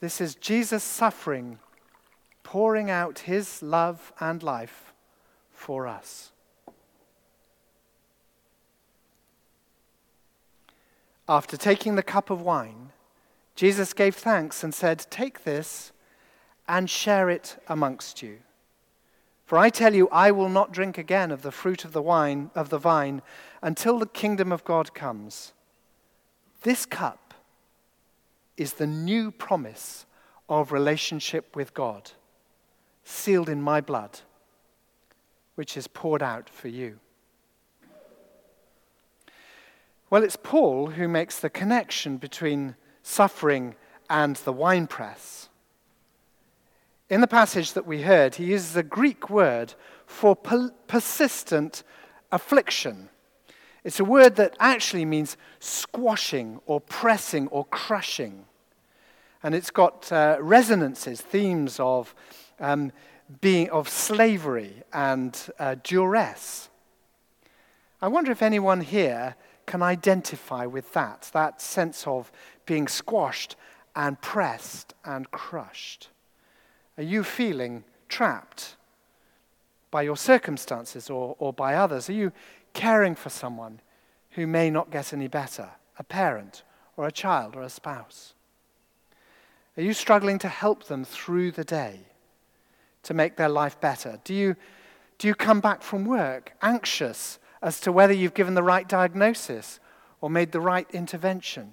This 0.00 0.18
is 0.18 0.34
Jesus 0.34 0.82
suffering, 0.82 1.58
pouring 2.42 2.90
out 2.90 3.20
his 3.20 3.62
love 3.62 4.14
and 4.18 4.42
life 4.42 4.94
for 5.52 5.86
us. 5.86 6.32
After 11.28 11.56
taking 11.56 11.96
the 11.96 12.02
cup 12.02 12.30
of 12.30 12.42
wine, 12.42 12.90
Jesus 13.54 13.92
gave 13.92 14.14
thanks 14.14 14.62
and 14.62 14.74
said, 14.74 15.06
Take 15.10 15.44
this 15.44 15.92
and 16.68 16.88
share 16.90 17.30
it 17.30 17.56
amongst 17.68 18.22
you. 18.22 18.38
For 19.46 19.58
I 19.58 19.68
tell 19.68 19.94
you, 19.94 20.08
I 20.10 20.30
will 20.30 20.48
not 20.48 20.72
drink 20.72 20.98
again 20.98 21.30
of 21.30 21.42
the 21.42 21.52
fruit 21.52 21.84
of 21.84 21.92
the 21.92 22.02
wine 22.02 22.50
of 22.54 22.70
the 22.70 22.78
vine 22.78 23.22
until 23.62 23.98
the 23.98 24.06
kingdom 24.06 24.52
of 24.52 24.64
God 24.64 24.94
comes. 24.94 25.52
This 26.62 26.86
cup 26.86 27.34
is 28.56 28.74
the 28.74 28.86
new 28.86 29.30
promise 29.30 30.06
of 30.48 30.72
relationship 30.72 31.54
with 31.56 31.74
God, 31.74 32.12
sealed 33.04 33.48
in 33.48 33.60
my 33.60 33.80
blood, 33.80 34.20
which 35.54 35.76
is 35.76 35.86
poured 35.86 36.22
out 36.22 36.48
for 36.48 36.68
you. 36.68 36.98
Well, 40.14 40.22
it's 40.22 40.38
Paul 40.40 40.90
who 40.90 41.08
makes 41.08 41.40
the 41.40 41.50
connection 41.50 42.18
between 42.18 42.76
suffering 43.02 43.74
and 44.08 44.36
the 44.36 44.52
winepress. 44.52 45.48
In 47.10 47.20
the 47.20 47.26
passage 47.26 47.72
that 47.72 47.84
we 47.84 48.02
heard, 48.02 48.36
he 48.36 48.44
uses 48.44 48.76
a 48.76 48.84
Greek 48.84 49.28
word 49.28 49.74
for 50.06 50.36
persistent 50.36 51.82
affliction. 52.30 53.08
It's 53.82 53.98
a 53.98 54.04
word 54.04 54.36
that 54.36 54.56
actually 54.60 55.04
means 55.04 55.36
squashing 55.58 56.60
or 56.64 56.80
pressing 56.80 57.48
or 57.48 57.64
crushing. 57.64 58.44
And 59.42 59.52
it's 59.52 59.72
got 59.72 60.12
uh, 60.12 60.36
resonances, 60.38 61.22
themes 61.22 61.80
of 61.80 62.14
um, 62.60 62.92
being 63.40 63.68
of 63.70 63.88
slavery 63.88 64.84
and 64.92 65.36
uh, 65.58 65.74
duress. 65.82 66.68
I 68.00 68.06
wonder 68.06 68.30
if 68.30 68.42
anyone 68.42 68.80
here 68.80 69.34
can 69.66 69.82
identify 69.82 70.66
with 70.66 70.92
that, 70.92 71.30
that 71.32 71.60
sense 71.60 72.06
of 72.06 72.30
being 72.66 72.88
squashed 72.88 73.56
and 73.96 74.20
pressed 74.20 74.94
and 75.04 75.30
crushed. 75.30 76.08
Are 76.96 77.04
you 77.04 77.24
feeling 77.24 77.84
trapped 78.08 78.76
by 79.90 80.02
your 80.02 80.16
circumstances 80.16 81.10
or, 81.10 81.36
or 81.38 81.52
by 81.52 81.74
others? 81.74 82.08
Are 82.08 82.14
you 82.14 82.32
caring 82.72 83.14
for 83.14 83.30
someone 83.30 83.80
who 84.30 84.46
may 84.46 84.70
not 84.70 84.90
get 84.90 85.12
any 85.12 85.28
better, 85.28 85.70
a 85.98 86.04
parent 86.04 86.62
or 86.96 87.06
a 87.06 87.12
child 87.12 87.56
or 87.56 87.62
a 87.62 87.70
spouse? 87.70 88.34
Are 89.76 89.82
you 89.82 89.92
struggling 89.92 90.38
to 90.40 90.48
help 90.48 90.84
them 90.84 91.04
through 91.04 91.52
the 91.52 91.64
day 91.64 92.00
to 93.04 93.14
make 93.14 93.36
their 93.36 93.48
life 93.48 93.80
better? 93.80 94.20
Do 94.24 94.34
you, 94.34 94.56
do 95.18 95.28
you 95.28 95.34
come 95.34 95.60
back 95.60 95.82
from 95.82 96.04
work 96.04 96.52
anxious 96.62 97.38
as 97.64 97.80
to 97.80 97.90
whether 97.90 98.12
you've 98.12 98.34
given 98.34 98.52
the 98.52 98.62
right 98.62 98.86
diagnosis 98.86 99.80
or 100.20 100.28
made 100.28 100.52
the 100.52 100.60
right 100.60 100.86
intervention? 100.92 101.72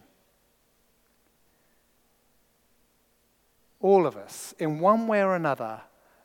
All 3.82 4.08
of 4.08 4.16
us, 4.16 4.56
in 4.58 4.80
one 4.80 5.06
way 5.06 5.22
or 5.22 5.36
another, 5.36 5.82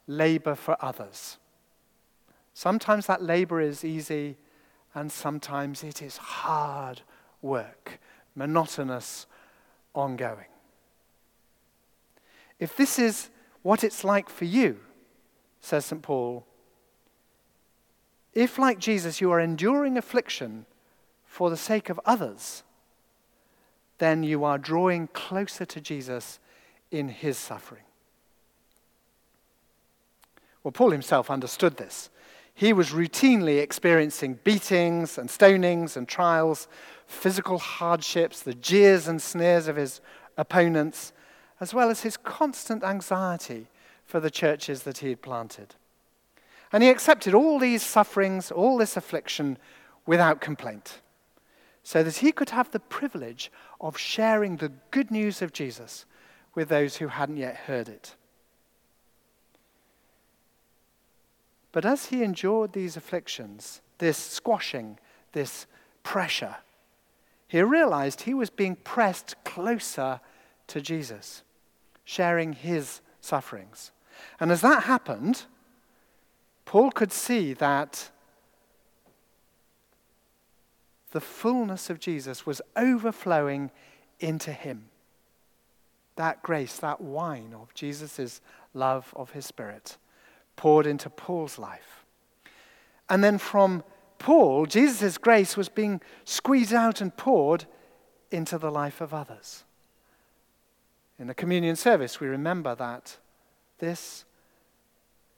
labor 0.06 0.54
for 0.54 0.76
others. 0.80 1.38
Sometimes 2.54 3.06
that 3.06 3.22
labor 3.22 3.60
is 3.60 3.84
easy, 3.84 4.36
and 4.94 5.10
sometimes 5.10 5.82
it 5.82 6.00
is 6.00 6.16
hard 6.16 7.02
work, 7.42 7.98
monotonous, 8.36 9.26
ongoing. 9.94 10.46
If 12.60 12.76
this 12.76 13.00
is 13.00 13.30
what 13.62 13.82
it's 13.82 14.04
like 14.04 14.28
for 14.28 14.44
you, 14.44 14.78
says 15.60 15.86
St. 15.86 16.00
Paul, 16.00 16.46
if, 18.36 18.58
like 18.58 18.78
Jesus, 18.78 19.22
you 19.22 19.32
are 19.32 19.40
enduring 19.40 19.96
affliction 19.96 20.66
for 21.24 21.48
the 21.48 21.56
sake 21.56 21.88
of 21.88 21.98
others, 22.04 22.62
then 23.96 24.22
you 24.22 24.44
are 24.44 24.58
drawing 24.58 25.08
closer 25.08 25.64
to 25.64 25.80
Jesus 25.80 26.38
in 26.90 27.08
his 27.08 27.38
suffering. 27.38 27.84
Well, 30.62 30.72
Paul 30.72 30.90
himself 30.90 31.30
understood 31.30 31.78
this. 31.78 32.10
He 32.52 32.74
was 32.74 32.90
routinely 32.90 33.62
experiencing 33.62 34.38
beatings 34.44 35.16
and 35.16 35.30
stonings 35.30 35.96
and 35.96 36.06
trials, 36.06 36.68
physical 37.06 37.58
hardships, 37.58 38.42
the 38.42 38.52
jeers 38.52 39.08
and 39.08 39.22
sneers 39.22 39.66
of 39.66 39.76
his 39.76 40.02
opponents, 40.36 41.14
as 41.58 41.72
well 41.72 41.88
as 41.88 42.02
his 42.02 42.18
constant 42.18 42.84
anxiety 42.84 43.68
for 44.04 44.20
the 44.20 44.30
churches 44.30 44.82
that 44.82 44.98
he 44.98 45.08
had 45.08 45.22
planted. 45.22 45.74
And 46.76 46.82
he 46.82 46.90
accepted 46.90 47.32
all 47.32 47.58
these 47.58 47.82
sufferings, 47.82 48.50
all 48.50 48.76
this 48.76 48.98
affliction 48.98 49.56
without 50.04 50.42
complaint, 50.42 51.00
so 51.82 52.02
that 52.02 52.16
he 52.16 52.32
could 52.32 52.50
have 52.50 52.70
the 52.70 52.80
privilege 52.80 53.50
of 53.80 53.96
sharing 53.96 54.58
the 54.58 54.72
good 54.90 55.10
news 55.10 55.40
of 55.40 55.54
Jesus 55.54 56.04
with 56.54 56.68
those 56.68 56.96
who 56.96 57.08
hadn't 57.08 57.38
yet 57.38 57.56
heard 57.56 57.88
it. 57.88 58.14
But 61.72 61.86
as 61.86 62.08
he 62.08 62.22
endured 62.22 62.74
these 62.74 62.94
afflictions, 62.94 63.80
this 63.96 64.18
squashing, 64.18 64.98
this 65.32 65.66
pressure, 66.02 66.56
he 67.48 67.62
realized 67.62 68.20
he 68.20 68.34
was 68.34 68.50
being 68.50 68.76
pressed 68.76 69.34
closer 69.44 70.20
to 70.66 70.82
Jesus, 70.82 71.42
sharing 72.04 72.52
his 72.52 73.00
sufferings. 73.22 73.92
And 74.38 74.52
as 74.52 74.60
that 74.60 74.82
happened, 74.82 75.46
Paul 76.66 76.90
could 76.90 77.12
see 77.12 77.54
that 77.54 78.10
the 81.12 81.20
fullness 81.20 81.88
of 81.88 81.98
Jesus 81.98 82.44
was 82.44 82.60
overflowing 82.76 83.70
into 84.20 84.52
him. 84.52 84.90
That 86.16 86.42
grace, 86.42 86.76
that 86.78 87.00
wine 87.00 87.54
of 87.54 87.72
Jesus' 87.72 88.42
love 88.74 89.14
of 89.16 89.30
his 89.30 89.46
Spirit, 89.46 89.96
poured 90.56 90.86
into 90.86 91.08
Paul's 91.08 91.58
life. 91.58 92.04
And 93.08 93.22
then 93.22 93.38
from 93.38 93.84
Paul, 94.18 94.66
Jesus' 94.66 95.18
grace 95.18 95.56
was 95.56 95.68
being 95.68 96.00
squeezed 96.24 96.74
out 96.74 97.00
and 97.00 97.16
poured 97.16 97.66
into 98.30 98.58
the 98.58 98.70
life 98.70 99.00
of 99.00 99.14
others. 99.14 99.64
In 101.18 101.28
the 101.28 101.34
communion 101.34 101.76
service, 101.76 102.20
we 102.20 102.26
remember 102.26 102.74
that 102.74 103.18
this, 103.78 104.24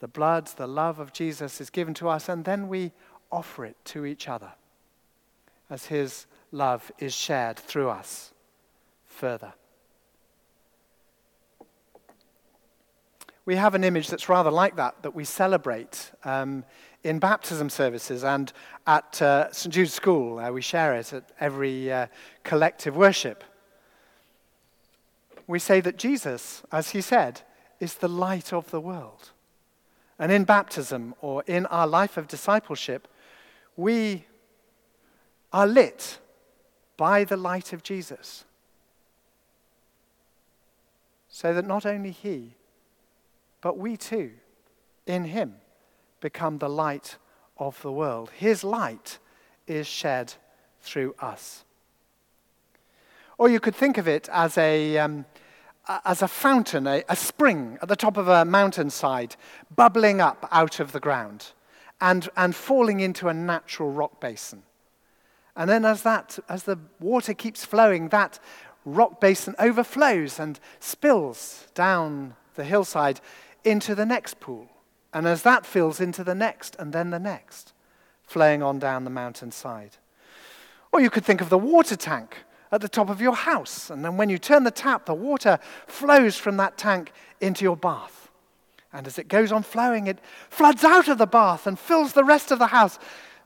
the 0.01 0.09
blood, 0.09 0.47
the 0.57 0.67
love 0.67 0.99
of 0.99 1.13
Jesus, 1.13 1.61
is 1.61 1.71
given 1.71 1.95
to 1.95 2.09
us, 2.09 2.29
and 2.29 2.45
then 2.45 2.69
we 2.69 2.93
offer 3.31 3.65
it 3.65 3.77
to 3.85 4.05
each 4.05 4.29
other 4.29 4.53
as 5.71 5.87
his 5.87 6.27
love 6.51 6.91
is 6.99 7.15
shared 7.15 7.59
through 7.59 7.91
us 7.91 8.33
further. 9.05 9.53
We 13.45 13.57
have 13.57 13.75
an 13.75 13.83
image 13.83 14.09
that's 14.09 14.29
rather 14.29 14.51
like 14.51 14.77
that 14.77 15.03
that 15.03 15.15
we 15.15 15.25
celebrate 15.25 16.11
um, 16.25 16.65
in 17.03 17.19
baptism 17.19 17.71
services 17.71 18.23
and 18.23 18.53
at 18.87 19.23
uh, 19.23 19.51
St. 19.53 19.73
Jude's 19.73 19.95
School. 19.95 20.39
Uh, 20.39 20.51
we 20.51 20.61
share 20.61 20.95
it 20.95 21.13
at 21.13 21.33
every 21.41 21.91
uh, 21.91 22.07
collective 22.45 22.97
worship. 22.97 23.45
We 25.47 25.59
say 25.59 25.81
that 25.81 25.97
Jesus, 25.97 26.63
as 26.71 26.91
he 26.91 27.01
said, 27.01 27.41
is 27.81 27.95
the 27.95 28.09
light 28.09 28.53
of 28.53 28.71
the 28.71 28.81
world. 28.81 29.31
And 30.19 30.33
in 30.33 30.45
baptism 30.45 31.15
or 31.21 31.45
in 31.47 31.67
our 31.67 31.87
life 31.87 32.17
of 32.17 32.27
discipleship, 32.27 33.07
we 33.77 34.25
are 35.53 35.67
lit 35.67 36.19
by 36.97 37.25
the 37.25 37.37
light 37.37 37.73
of 37.73 37.83
Jesus. 37.83 38.45
So 41.29 41.55
that 41.55 41.67
not 41.67 41.87
only 41.87 42.11
he, 42.11 42.57
but 43.61 43.79
we 43.79 43.97
too, 43.97 44.33
in 45.07 45.25
him, 45.25 45.55
become 46.21 46.59
the 46.59 46.69
light 46.69 47.17
of 47.57 47.81
the 47.83 47.93
world. 47.93 48.31
His 48.37 48.65
light 48.65 49.19
is 49.67 49.87
shed 49.87 50.35
through 50.81 51.15
us. 51.21 51.65
Or 53.37 53.49
you 53.49 53.61
could 53.61 53.77
think 53.77 53.99
of 53.99 54.09
it 54.09 54.29
as 54.33 54.59
a, 54.59 54.99
um, 54.99 55.25
as 56.05 56.23
a 56.23 56.29
fountain, 56.29 56.87
a, 56.87 57.03
a 57.09 57.17
spring 57.17 57.79
at 57.81 57.89
the 57.89 57.97
top 57.97 58.17
of 58.17 58.29
a 58.29 58.45
mountainside, 58.45 59.37
bubbling 59.75 60.21
up 60.21 60.49
out 60.51 60.81
of 60.81 60.93
the 60.93 61.01
ground 61.01 61.53
and, 62.01 62.29
and 62.37 62.55
falling 62.55 63.01
into 63.01 63.29
a 63.29 63.35
natural 63.35 63.91
rock 63.91 64.21
basin. 64.21 64.63
And 65.57 65.69
then 65.69 65.85
as, 65.85 66.03
that, 66.03 66.39
as 66.49 66.65
the 66.65 66.79
water 67.01 67.35
keeps 67.35 67.65
flowing, 67.65 68.11
that 68.11 68.39
rock 68.85 69.21
basin 69.21 69.55
overflows 69.59 70.39
and 70.39 70.61
spills 70.79 71.67
down 71.75 72.35
the 72.55 72.65
hillside 72.65 73.21
into 73.65 73.95
the 73.95 74.07
next 74.07 74.41
pool. 74.41 74.69
And 75.13 75.27
as 75.27 75.43
that 75.43 75.67
fills 75.67 76.01
into 76.01 76.23
the 76.23 76.35
next, 76.35 76.77
and 76.79 76.93
then 76.93 77.11
the 77.11 77.19
next, 77.19 77.73
flowing 78.23 78.63
on 78.63 78.79
down 78.79 79.05
the 79.05 79.11
mountainside. 79.11 79.97
Or 80.93 81.01
you 81.01 81.11
could 81.11 81.25
think 81.25 81.41
of 81.41 81.49
the 81.49 81.59
water 81.59 81.97
tank 81.97 82.45
at 82.71 82.81
the 82.81 82.89
top 82.89 83.11
of 83.11 83.21
your 83.21 83.35
house. 83.35 83.91
And 83.91 84.05
then 84.05 84.17
when 84.17 84.29
you 84.29 84.39
turn 84.39 84.65
the 84.65 84.71
tap, 84.71 85.07
the 85.07 85.15
water 85.15 85.59
flows 85.87 86.37
from 86.37 86.57
that 86.59 86.77
tank 86.77 87.13
into 87.41 87.65
your 87.65 87.77
bath. 87.77 88.31
And 88.93 89.07
as 89.07 89.19
it 89.19 89.29
goes 89.29 89.53
on 89.53 89.63
flowing, 89.63 90.07
it 90.07 90.19
floods 90.49 90.85
out 90.85 91.09
of 91.09 91.19
the 91.19 91.27
bath 91.27 91.67
and 91.67 91.79
fills 91.79 92.13
the 92.13 92.25
rest 92.25 92.51
of 92.51 92.59
the 92.59 92.69
house. 92.69 92.99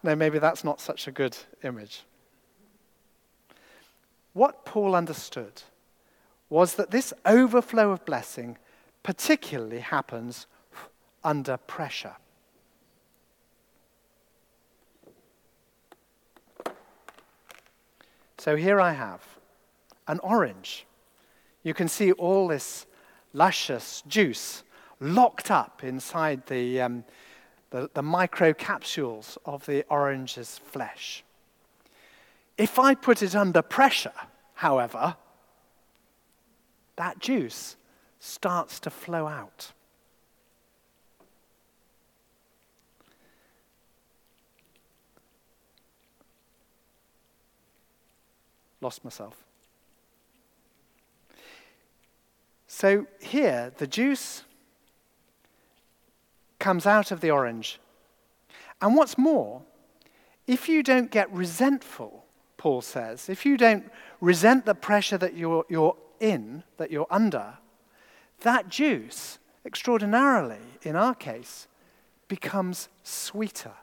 No, 0.03 0.15
maybe 0.15 0.39
that's 0.39 0.65
not 0.65 0.81
such 0.81 1.07
a 1.07 1.13
good 1.13 1.37
image. 1.63 2.05
What 4.33 4.65
Paul 4.65 4.95
understood 4.95 5.63
was 6.49 6.75
that 6.75 6.91
this 6.91 7.13
overflow 7.27 7.91
of 7.91 8.05
blessing 8.05 8.59
particularly 9.03 9.81
happens 9.81 10.47
under 11.25 11.57
pressure. 11.57 12.17
So 18.43 18.57
here 18.57 18.81
I 18.81 18.91
have 18.91 19.23
an 20.09 20.19
orange. 20.19 20.85
You 21.63 21.75
can 21.75 21.87
see 21.87 22.11
all 22.11 22.49
this 22.49 22.87
luscious 23.33 24.03
juice 24.09 24.65
locked 24.99 25.53
up 25.53 25.85
inside 25.85 26.45
the, 26.47 26.81
um, 26.81 27.05
the, 27.71 27.89
the 27.95 28.03
microcapsules 28.03 29.39
of 29.45 29.65
the 29.67 29.85
orange's 29.89 30.59
flesh. 30.59 31.23
If 32.59 32.81
I 32.81 32.97
put 32.97 33.23
it 33.23 33.37
under 33.37 33.63
pressure, 33.63 34.19
however, 34.55 35.15
that 36.97 37.21
juice 37.21 37.77
starts 38.19 38.81
to 38.81 38.91
flow 38.91 39.29
out. 39.29 39.73
Lost 48.83 49.05
myself. 49.05 49.45
So 52.67 53.07
here, 53.21 53.73
the 53.79 53.87
juice 53.87 54.43
comes 56.59 56.85
out 56.85 57.13
of 57.13 57.21
the 57.21 57.31
orange. 57.31 57.79
And 58.81 58.97
what's 58.97 59.17
more, 59.17 59.63
if 60.49 60.69
you 60.69 60.83
don't 60.83 61.11
get 61.13 61.33
resentful, 61.33 62.25
Paul 62.57 62.83
says, 62.83 63.29
if 63.29 63.47
you 63.47 63.57
don't 63.57 63.89
resent 64.21 64.67
the 64.67 64.75
pressure 64.75 65.19
that 65.19 65.37
you're, 65.37 65.65
you're 65.69 65.97
in, 66.19 66.65
that 66.79 66.91
you're 66.91 67.07
under, 67.09 67.59
that 68.41 68.69
juice, 68.69 69.39
extraordinarily 69.65 70.63
in 70.83 70.97
our 70.97 71.15
case, 71.15 71.69
becomes 72.27 72.89
sweeter. 73.05 73.75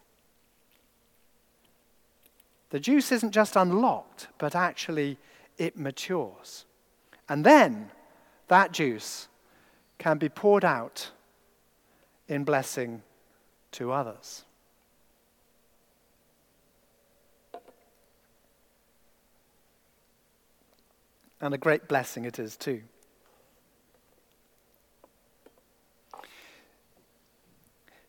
The 2.70 2.80
juice 2.80 3.12
isn't 3.12 3.32
just 3.32 3.56
unlocked, 3.56 4.28
but 4.38 4.56
actually 4.56 5.18
it 5.58 5.78
matures. 5.78 6.66
And 7.28 7.46
then 7.46 7.92
that 8.48 8.72
juice 8.72 9.28
can 9.98 10.18
be 10.18 10.30
poured 10.30 10.64
out 10.64 11.12
in 12.28 12.44
blessing 12.44 13.02
to 13.72 13.92
others. 13.92 14.46
And 21.42 21.54
a 21.54 21.58
great 21.58 21.88
blessing 21.88 22.26
it 22.26 22.38
is, 22.38 22.58
too. 22.58 22.82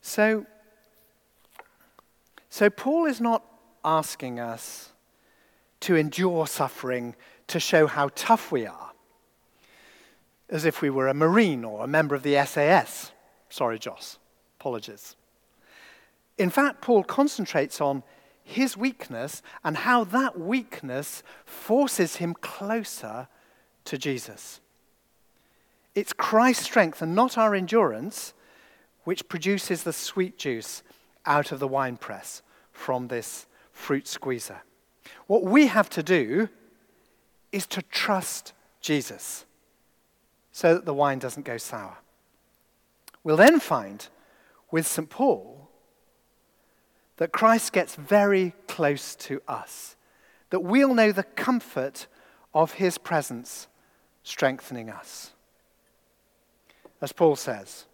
So, 0.03 0.45
so 2.49 2.69
Paul 2.69 3.07
is 3.07 3.21
not 3.21 3.45
asking 3.85 4.41
us 4.41 4.93
to 5.81 5.97
endure 5.97 6.47
suffering 6.47 7.15
to 7.47 7.59
show 7.59 7.87
how 7.87 8.11
tough 8.15 8.53
we 8.53 8.67
are, 8.67 8.93
as 10.49 10.65
if 10.65 10.83
we 10.83 10.91
were 10.91 11.09
a 11.09 11.15
Marine 11.15 11.65
or 11.65 11.85
a 11.85 11.89
member 11.89 12.15
of 12.15 12.23
the 12.23 12.43
SAS. 12.45 13.13
Sorry, 13.49 13.79
Joss. 13.79 14.19
Apologies. 14.61 15.17
In 16.39 16.51
fact, 16.51 16.81
Paul 16.81 17.03
concentrates 17.05 17.81
on 17.81 18.03
his 18.43 18.77
weakness 18.77 19.43
and 19.63 19.77
how 19.77 20.05
that 20.05 20.39
weakness 20.39 21.23
forces 21.45 22.17
him 22.17 22.35
closer 22.35 23.29
to 23.85 23.99
Jesus. 23.99 24.61
It's 25.95 26.13
Christ's 26.13 26.65
strength 26.65 27.03
and 27.03 27.15
not 27.15 27.37
our 27.37 27.55
endurance 27.55 28.33
which 29.05 29.29
produces 29.29 29.83
the 29.83 29.93
sweet 29.93 30.39
juice 30.39 30.83
out 31.27 31.53
of 31.53 31.59
the 31.59 31.69
wine 31.69 31.97
press 31.97 32.43
from 32.73 33.09
this 33.09 33.47
fruit 33.81 34.07
squeezer. 34.07 34.63
What 35.27 35.43
we 35.43 35.67
have 35.67 35.91
to 35.91 36.03
do 36.03 36.49
is 37.51 37.67
to 37.69 37.83
trust 37.83 38.53
Jesus 38.81 39.45
so 40.53 40.75
that 40.75 40.85
the 40.85 40.95
wine 40.95 41.19
doesn't 41.19 41.45
go 41.45 41.57
sour. 41.57 41.99
We'll 43.25 43.37
then 43.37 43.59
find 43.59 44.07
with 44.71 44.87
St. 44.87 45.09
Paul 45.09 45.69
that 47.17 47.33
Christ 47.33 47.73
gets 47.73 47.97
very 47.97 48.55
close 48.67 49.15
to 49.17 49.43
us, 49.49 49.97
that 50.51 50.61
we'll 50.61 50.95
know 50.95 51.13
the 51.13 51.23
comfort 51.23 52.07
of 52.55 52.73
his 52.75 52.99
presence 52.99 53.67
strengthening 54.23 54.91
us. 54.91 55.33
As 57.01 57.13
Paul 57.13 57.37
says 57.37 57.87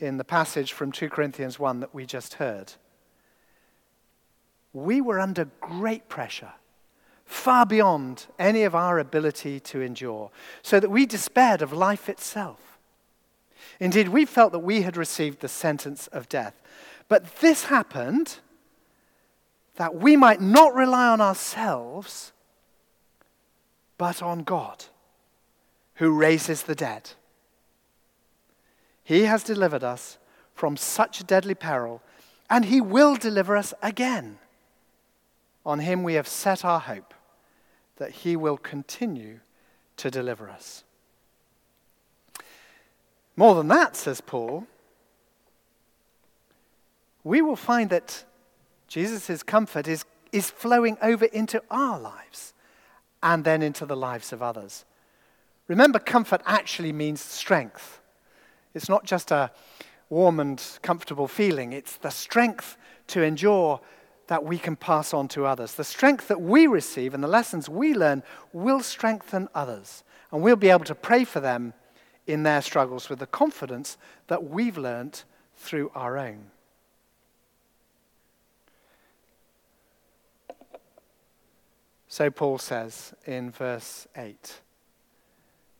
in 0.00 0.18
the 0.18 0.24
passage 0.24 0.72
from 0.72 0.92
2 0.92 1.08
Corinthians 1.08 1.58
1 1.58 1.80
that 1.80 1.94
we 1.94 2.04
just 2.04 2.34
heard, 2.34 2.74
we 4.74 5.00
were 5.00 5.20
under 5.20 5.48
great 5.60 6.08
pressure, 6.08 6.52
far 7.24 7.64
beyond 7.64 8.26
any 8.38 8.64
of 8.64 8.74
our 8.74 8.98
ability 8.98 9.60
to 9.60 9.80
endure, 9.80 10.30
so 10.62 10.78
that 10.80 10.90
we 10.90 11.06
despaired 11.06 11.62
of 11.62 11.72
life 11.72 12.08
itself. 12.08 12.78
Indeed, 13.80 14.08
we 14.08 14.24
felt 14.24 14.52
that 14.52 14.58
we 14.58 14.82
had 14.82 14.96
received 14.96 15.40
the 15.40 15.48
sentence 15.48 16.08
of 16.08 16.28
death. 16.28 16.60
But 17.08 17.36
this 17.36 17.64
happened 17.64 18.38
that 19.76 19.94
we 19.94 20.16
might 20.16 20.40
not 20.40 20.74
rely 20.74 21.08
on 21.08 21.20
ourselves, 21.20 22.32
but 23.96 24.22
on 24.22 24.42
God, 24.42 24.84
who 25.94 26.16
raises 26.16 26.62
the 26.62 26.74
dead. 26.74 27.12
He 29.02 29.24
has 29.24 29.42
delivered 29.42 29.84
us 29.84 30.18
from 30.54 30.76
such 30.76 31.26
deadly 31.26 31.54
peril, 31.54 32.02
and 32.48 32.66
He 32.66 32.80
will 32.80 33.16
deliver 33.16 33.56
us 33.56 33.74
again. 33.82 34.38
On 35.66 35.78
Him 35.78 36.02
we 36.02 36.14
have 36.14 36.28
set 36.28 36.64
our 36.64 36.80
hope 36.80 37.14
that 37.96 38.10
He 38.10 38.36
will 38.36 38.56
continue 38.56 39.40
to 39.96 40.10
deliver 40.10 40.48
us. 40.48 40.84
More 43.36 43.54
than 43.54 43.68
that, 43.68 43.96
says 43.96 44.20
Paul, 44.20 44.66
we 47.24 47.40
will 47.40 47.56
find 47.56 47.90
that 47.90 48.24
Jesus' 48.86 49.42
comfort 49.42 49.88
is, 49.88 50.04
is 50.30 50.50
flowing 50.50 50.98
over 51.02 51.24
into 51.26 51.62
our 51.70 51.98
lives 51.98 52.52
and 53.22 53.44
then 53.44 53.62
into 53.62 53.86
the 53.86 53.96
lives 53.96 54.32
of 54.32 54.42
others. 54.42 54.84
Remember, 55.66 55.98
comfort 55.98 56.42
actually 56.44 56.92
means 56.92 57.20
strength. 57.20 58.00
It's 58.74 58.88
not 58.88 59.04
just 59.04 59.30
a 59.30 59.50
warm 60.10 60.38
and 60.38 60.62
comfortable 60.82 61.26
feeling, 61.26 61.72
it's 61.72 61.96
the 61.96 62.10
strength 62.10 62.76
to 63.08 63.22
endure 63.22 63.80
that 64.26 64.44
we 64.44 64.58
can 64.58 64.76
pass 64.76 65.12
on 65.12 65.28
to 65.28 65.46
others. 65.46 65.74
The 65.74 65.84
strength 65.84 66.28
that 66.28 66.40
we 66.40 66.66
receive 66.66 67.14
and 67.14 67.22
the 67.22 67.28
lessons 67.28 67.68
we 67.68 67.94
learn 67.94 68.22
will 68.52 68.80
strengthen 68.80 69.48
others. 69.54 70.04
And 70.32 70.42
we'll 70.42 70.56
be 70.56 70.70
able 70.70 70.84
to 70.86 70.94
pray 70.94 71.24
for 71.24 71.40
them 71.40 71.74
in 72.26 72.42
their 72.42 72.62
struggles 72.62 73.08
with 73.08 73.18
the 73.18 73.26
confidence 73.26 73.98
that 74.28 74.44
we've 74.44 74.78
learnt 74.78 75.24
through 75.56 75.90
our 75.94 76.16
own. 76.16 76.50
So 82.14 82.30
Paul 82.30 82.58
says 82.58 83.12
in 83.26 83.50
verse 83.50 84.06
8 84.16 84.60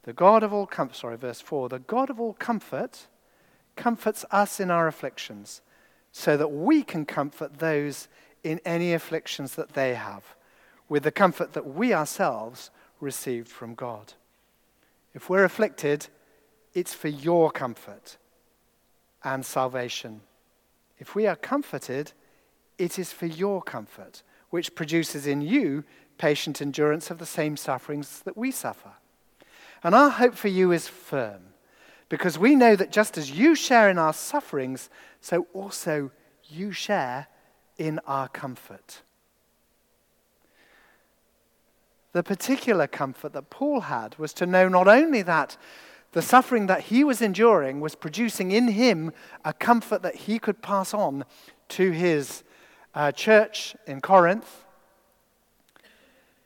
The 0.03 0.13
God 0.13 0.43
of 0.43 0.53
all 0.53 0.67
comfort, 0.67 0.97
sorry, 0.97 1.17
verse 1.17 1.41
4 1.41 1.69
the 1.69 1.79
God 1.79 2.11
of 2.11 2.21
all 2.21 2.35
comfort 2.35 3.07
comforts 3.77 4.25
us 4.31 4.59
in 4.59 4.69
our 4.69 4.89
afflictions, 4.89 5.61
so 6.11 6.37
that 6.37 6.49
we 6.49 6.83
can 6.83 7.07
comfort 7.07 7.59
those 7.59 8.09
in 8.45 8.61
any 8.65 8.93
afflictions 8.93 9.57
that 9.57 9.73
they 9.73 9.95
have, 9.95 10.37
with 10.89 11.03
the 11.03 11.11
comfort 11.11 11.55
that 11.55 11.67
we 11.67 11.93
ourselves 11.93 12.71
received 13.01 13.49
from 13.49 13.75
God. 13.75 14.13
If 15.15 15.29
we're 15.29 15.45
afflicted, 15.45 16.07
it's 16.75 16.95
for 16.95 17.09
your 17.09 17.51
comfort 17.51 18.19
and 19.25 19.45
salvation. 19.45 20.21
If 20.99 21.15
we 21.15 21.27
are 21.27 21.37
comforted, 21.37 22.13
it 22.79 22.99
is 22.99 23.13
for 23.13 23.27
your 23.27 23.63
comfort, 23.63 24.23
which 24.51 24.75
produces 24.75 25.27
in 25.27 25.41
you 25.41 25.85
patient 26.19 26.61
endurance 26.61 27.11
of 27.11 27.19
the 27.19 27.27
same 27.27 27.57
sufferings 27.57 28.21
that 28.21 28.37
we 28.37 28.51
suffer. 28.51 28.93
And 29.83 29.95
our 29.95 30.11
hope 30.11 30.35
for 30.35 30.49
you 30.49 30.71
is 30.73 30.87
firm, 30.87 31.41
because 32.09 32.39
we 32.39 32.55
know 32.55 32.77
that 32.77 32.93
just 32.93 33.17
as 33.17 33.31
you 33.31 33.55
share 33.55 33.89
in 33.89 33.99
our 33.99 34.13
sufferings, 34.13 34.91
so 35.21 35.47
also 35.55 36.11
you 36.49 36.73
share 36.73 37.27
in 37.77 38.01
our 38.07 38.29
comfort. 38.29 39.03
The 42.13 42.23
particular 42.23 42.87
comfort 42.87 43.33
that 43.33 43.51
Paul 43.51 43.81
had 43.81 44.17
was 44.19 44.33
to 44.35 44.47
know 44.47 44.69
not 44.69 44.87
only 44.87 45.23
that 45.23 45.57
the 46.13 46.23
suffering 46.23 46.67
that 46.67 46.83
he 46.83 47.03
was 47.03 47.21
enduring 47.21 47.81
was 47.81 47.97
producing 47.97 48.53
in 48.53 48.69
him 48.69 49.13
a 49.45 49.53
comfort 49.53 50.03
that 50.03 50.15
he 50.15 50.39
could 50.39 50.63
pass 50.63 50.95
on 50.95 51.25
to 51.71 51.91
his 51.91 52.45
uh, 52.95 53.11
church 53.11 53.75
in 53.87 54.01
Corinth, 54.01 54.65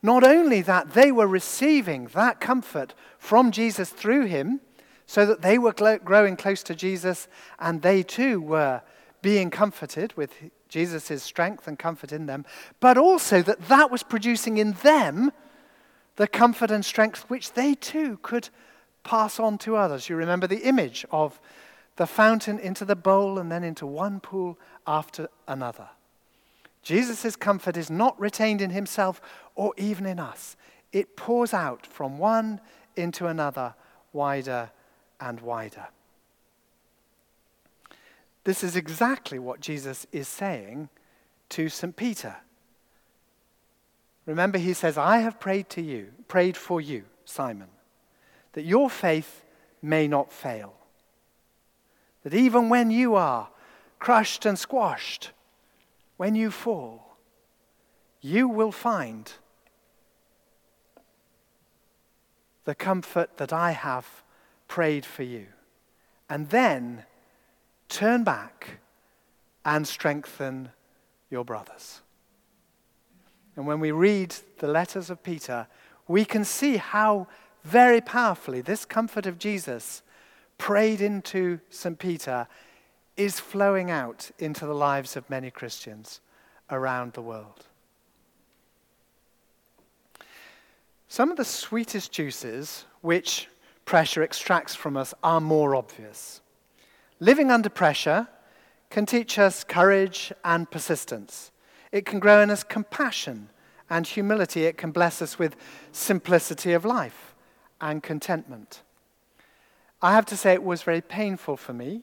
not 0.03 0.25
only 0.25 0.62
that, 0.62 0.95
they 0.95 1.12
were 1.12 1.27
receiving 1.27 2.07
that 2.14 2.41
comfort 2.41 2.95
from 3.19 3.51
Jesus 3.51 3.91
through 3.91 4.25
him, 4.27 4.61
so 5.07 5.27
that 5.27 5.43
they 5.43 5.59
were 5.59 5.73
growing 5.73 6.37
close 6.37 6.62
to 6.62 6.75
Jesus 6.75 7.29
and 7.59 7.83
they 7.83 8.03
too 8.03 8.41
were 8.41 8.83
being 9.23 9.51
comforted 9.51 10.17
with 10.17 10.33
Jesus' 10.69 11.23
strength 11.23 11.67
and 11.67 11.79
comfort 11.79 12.13
in 12.13 12.27
them, 12.27 12.45
but 12.81 12.99
also 12.99 13.43
that 13.43 13.69
that 13.69 13.91
was 13.91 14.03
producing 14.03 14.59
in 14.59 14.73
them 14.83 15.33
the 16.17 16.27
comfort 16.27 16.71
and 16.71 16.85
strength 16.85 17.25
which 17.29 17.53
they 17.53 17.75
too 17.75 18.19
could 18.23 18.49
pass 19.05 19.39
on 19.39 19.57
to 19.59 19.77
others. 19.77 20.09
You 20.09 20.17
remember 20.17 20.47
the 20.47 20.63
image 20.63 21.07
of 21.11 21.41
the 21.97 22.07
fountain 22.07 22.59
into 22.59 22.85
the 22.85 22.97
bowl 22.97 23.39
and 23.39 23.51
then 23.51 23.65
into 23.65 23.87
one 23.87 24.21
pool 24.21 24.59
after 24.87 25.29
another. 25.47 25.89
Jesus' 26.83 27.37
comfort 27.37 27.77
is 27.77 27.91
not 27.91 28.19
retained 28.19 28.61
in 28.61 28.71
himself 28.71 29.21
or 29.55 29.75
even 29.77 30.07
in 30.07 30.19
us. 30.19 30.57
It 30.93 31.17
pours 31.17 31.53
out 31.53 31.87
from 31.87 32.19
one 32.19 32.61
into 32.97 33.27
another, 33.27 33.75
wider 34.13 34.71
and 35.21 35.41
wider. 35.41 35.89
This 38.49 38.65
is 38.65 38.77
exactly 38.77 39.39
what 39.39 39.61
Jesus 39.61 40.07
is 40.11 40.27
saying 40.27 40.89
to 41.51 41.69
St. 41.69 41.95
Peter. 41.95 42.37
Remember, 44.25 44.57
he 44.57 44.73
says, 44.73 44.97
I 44.97 45.19
have 45.19 45.39
prayed 45.39 45.69
to 45.69 45.83
you, 45.83 46.13
prayed 46.29 46.57
for 46.57 46.81
you, 46.81 47.05
Simon, 47.27 47.69
that 48.55 48.65
your 48.65 48.89
faith 48.89 49.45
may 49.83 50.09
not 50.09 50.33
fail. 50.33 50.73
That 52.23 52.33
even 52.33 52.71
when 52.71 52.91
you 52.91 53.17
are 53.17 53.51
crushed 53.99 54.47
and 54.47 54.59
squashed, 54.59 55.33
when 56.17 56.35
you 56.35 56.51
fall, 56.51 57.19
you 58.23 58.49
will 58.49 58.73
find 58.73 59.31
the 62.65 62.75
comfort 62.75 63.37
that 63.37 63.53
I 63.53 63.73
have 63.73 64.23
prayed 64.69 65.05
for 65.05 65.23
you. 65.23 65.49
And 66.31 66.49
then 66.49 67.05
turn 67.88 68.24
back 68.24 68.79
and 69.64 69.87
strengthen 69.87 70.70
your 71.31 71.44
brothers. 71.44 72.01
And 73.57 73.66
when 73.66 73.81
we 73.81 73.90
read 73.90 74.35
the 74.59 74.68
letters 74.68 75.11
of 75.11 75.22
Peter, 75.22 75.66
we 76.07 76.24
can 76.24 76.44
see 76.44 76.77
how 76.77 77.27
very 77.64 78.01
powerfully 78.01 78.61
this 78.61 78.85
comfort 78.85 79.27
of 79.27 79.38
Jesus 79.38 80.03
prayed 80.57 81.01
into 81.01 81.61
St. 81.70 81.98
Peter 81.98 82.46
is 83.16 83.40
flowing 83.40 83.90
out 83.90 84.31
into 84.38 84.64
the 84.64 84.74
lives 84.74 85.16
of 85.16 85.29
many 85.29 85.51
Christians 85.51 86.20
around 86.70 87.12
the 87.12 87.22
world. 87.22 87.66
Some 91.09 91.31
of 91.31 91.37
the 91.37 91.44
sweetest 91.44 92.12
juices 92.12 92.85
which 93.01 93.48
pressure 93.85 94.22
extracts 94.22 94.74
from 94.74 94.96
us 94.96 95.14
are 95.22 95.40
more 95.40 95.74
obvious. 95.74 96.42
Living 97.21 97.51
under 97.51 97.69
pressure 97.69 98.29
can 98.91 99.07
teach 99.07 99.39
us 99.39 99.65
courage 99.65 100.33
and 100.45 100.71
persistence. 100.71 101.51
It 101.91 102.07
can 102.07 102.21
grow 102.21 102.41
in 102.41 102.51
us 102.51 102.63
compassion 102.63 103.51
and 103.91 104.07
humility. 104.07 104.65
It 104.65 104.79
can 104.79 104.93
bless 104.93 105.21
us 105.21 105.39
with 105.39 105.57
simplicity 105.93 106.73
of 106.73 106.85
life 106.85 107.35
and 107.81 108.03
contentment. 108.03 108.83
I 110.01 110.13
have 110.13 110.27
to 110.27 110.37
say, 110.37 110.53
it 110.53 110.63
was 110.63 110.83
very 110.83 111.01
painful 111.01 111.57
for 111.57 111.73
me 111.73 112.03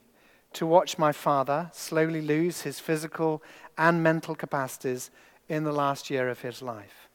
to 0.53 0.65
watch 0.65 0.97
my 0.97 1.11
father 1.11 1.69
slowly 1.73 2.21
lose 2.21 2.61
his 2.61 2.79
physical 2.79 3.41
and 3.77 4.03
mental 4.03 4.35
capacities 4.35 5.11
in 5.47 5.63
the 5.63 5.71
last 5.71 6.09
year 6.09 6.29
of 6.29 6.41
his 6.41 6.61
life. 6.61 7.09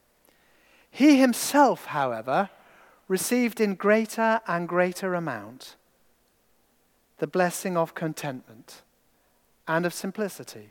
He 0.91 1.21
himself, 1.21 1.87
however, 1.87 2.51
received 3.09 3.61
in 3.61 3.75
greater 3.75 4.41
and 4.47 4.69
greater 4.69 5.15
amount 5.15 5.77
the 7.20 7.26
blessing 7.26 7.76
of 7.76 7.94
contentment 7.94 8.80
and 9.68 9.85
of 9.85 9.92
simplicity 9.92 10.70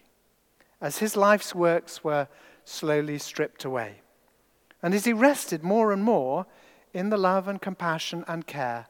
as 0.82 0.98
his 0.98 1.16
life's 1.16 1.54
works 1.54 2.04
were 2.04 2.28
slowly 2.66 3.20
stripped 3.20 3.64
away. 3.64 4.02
And 4.82 4.96
as 4.96 5.06
he 5.06 5.14
rested 5.14 5.64
more 5.64 5.92
and 5.92 6.04
more 6.04 6.48
in 6.92 7.10
the 7.10 7.18
love 7.18 7.48
and 7.48 7.62
compassion 7.62 8.26
and 8.28 8.48
care 8.48 8.88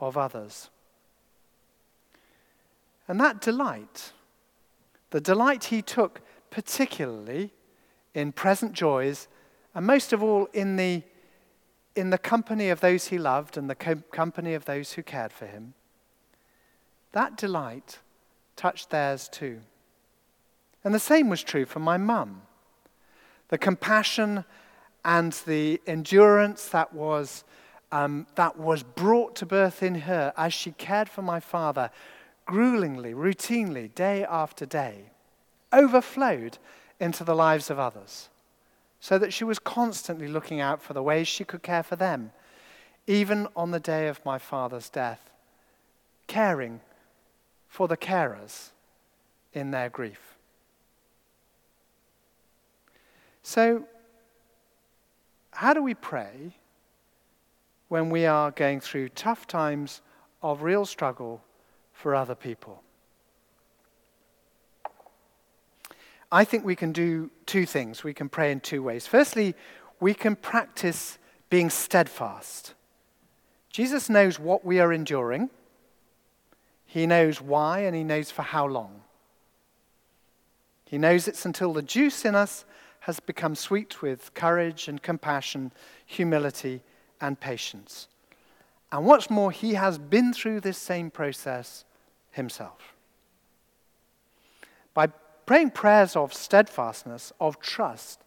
of 0.00 0.16
others. 0.16 0.70
And 3.06 3.20
that 3.20 3.42
delight, 3.42 4.12
the 5.10 5.20
delight 5.20 5.64
he 5.64 5.82
took 5.82 6.22
particularly 6.50 7.52
in 8.14 8.32
present 8.32 8.72
joys, 8.72 9.28
and 9.74 9.86
most 9.86 10.14
of 10.14 10.22
all 10.22 10.48
in 10.54 10.76
the, 10.76 11.02
in 11.94 12.08
the 12.08 12.16
company 12.16 12.70
of 12.70 12.80
those 12.80 13.08
he 13.08 13.18
loved 13.18 13.58
and 13.58 13.68
the 13.68 13.74
co- 13.74 13.96
company 14.12 14.54
of 14.54 14.64
those 14.64 14.92
who 14.92 15.02
cared 15.02 15.32
for 15.32 15.46
him, 15.46 15.74
that 17.12 17.36
delight 17.36 17.98
touched 18.56 18.90
theirs 18.90 19.28
too. 19.28 19.60
And 20.84 20.94
the 20.94 20.98
same 20.98 21.28
was 21.28 21.42
true 21.42 21.64
for 21.64 21.78
my 21.78 21.96
mum. 21.96 22.42
The 23.48 23.58
compassion 23.58 24.44
and 25.04 25.32
the 25.46 25.80
endurance 25.86 26.68
that 26.68 26.92
was, 26.92 27.44
um, 27.90 28.26
that 28.34 28.58
was 28.58 28.82
brought 28.82 29.36
to 29.36 29.46
birth 29.46 29.82
in 29.82 29.94
her 30.02 30.32
as 30.36 30.52
she 30.52 30.72
cared 30.72 31.08
for 31.08 31.22
my 31.22 31.40
father, 31.40 31.90
gruelingly, 32.46 33.14
routinely, 33.14 33.94
day 33.94 34.24
after 34.24 34.64
day, 34.64 35.10
overflowed 35.72 36.58
into 36.98 37.24
the 37.24 37.34
lives 37.34 37.70
of 37.70 37.78
others, 37.78 38.28
so 39.00 39.18
that 39.18 39.32
she 39.32 39.44
was 39.44 39.58
constantly 39.58 40.28
looking 40.28 40.60
out 40.60 40.82
for 40.82 40.92
the 40.92 41.02
ways 41.02 41.26
she 41.26 41.44
could 41.44 41.62
care 41.62 41.82
for 41.82 41.96
them, 41.96 42.32
even 43.06 43.48
on 43.56 43.72
the 43.72 43.80
day 43.80 44.06
of 44.06 44.24
my 44.24 44.38
father's 44.38 44.88
death, 44.88 45.30
caring 46.28 46.80
for 47.72 47.88
the 47.88 47.96
carers 47.96 48.68
in 49.54 49.70
their 49.70 49.88
grief. 49.88 50.36
So, 53.42 53.84
how 55.52 55.72
do 55.72 55.82
we 55.82 55.94
pray 55.94 56.58
when 57.88 58.10
we 58.10 58.26
are 58.26 58.50
going 58.50 58.80
through 58.80 59.08
tough 59.08 59.46
times 59.46 60.02
of 60.42 60.60
real 60.60 60.84
struggle 60.84 61.40
for 61.94 62.14
other 62.14 62.34
people? 62.34 62.82
I 66.30 66.44
think 66.44 66.66
we 66.66 66.76
can 66.76 66.92
do 66.92 67.30
two 67.46 67.64
things. 67.64 68.04
We 68.04 68.12
can 68.12 68.28
pray 68.28 68.52
in 68.52 68.60
two 68.60 68.82
ways. 68.82 69.06
Firstly, 69.06 69.54
we 69.98 70.12
can 70.12 70.36
practice 70.36 71.16
being 71.48 71.70
steadfast. 71.70 72.74
Jesus 73.70 74.10
knows 74.10 74.38
what 74.38 74.62
we 74.62 74.78
are 74.78 74.92
enduring, 74.92 75.48
He 76.92 77.06
knows 77.06 77.40
why, 77.40 77.78
and 77.78 77.96
He 77.96 78.04
knows 78.04 78.30
for 78.30 78.42
how 78.42 78.66
long. 78.66 79.00
He 80.84 80.98
knows 80.98 81.26
it's 81.26 81.46
until 81.46 81.72
the 81.72 81.80
juice 81.80 82.26
in 82.26 82.34
us 82.34 82.66
has 83.00 83.18
become 83.18 83.54
sweet 83.54 84.02
with 84.02 84.34
courage 84.34 84.88
and 84.88 85.02
compassion, 85.02 85.72
humility 86.04 86.82
and 87.18 87.40
patience. 87.40 88.08
And 88.92 89.06
what's 89.06 89.30
more, 89.30 89.50
he 89.50 89.72
has 89.72 89.96
been 89.96 90.34
through 90.34 90.60
this 90.60 90.76
same 90.76 91.10
process 91.10 91.86
himself. 92.30 92.92
By 94.92 95.06
praying 95.46 95.70
prayers 95.70 96.14
of 96.14 96.34
steadfastness, 96.34 97.32
of 97.40 97.58
trust, 97.58 98.20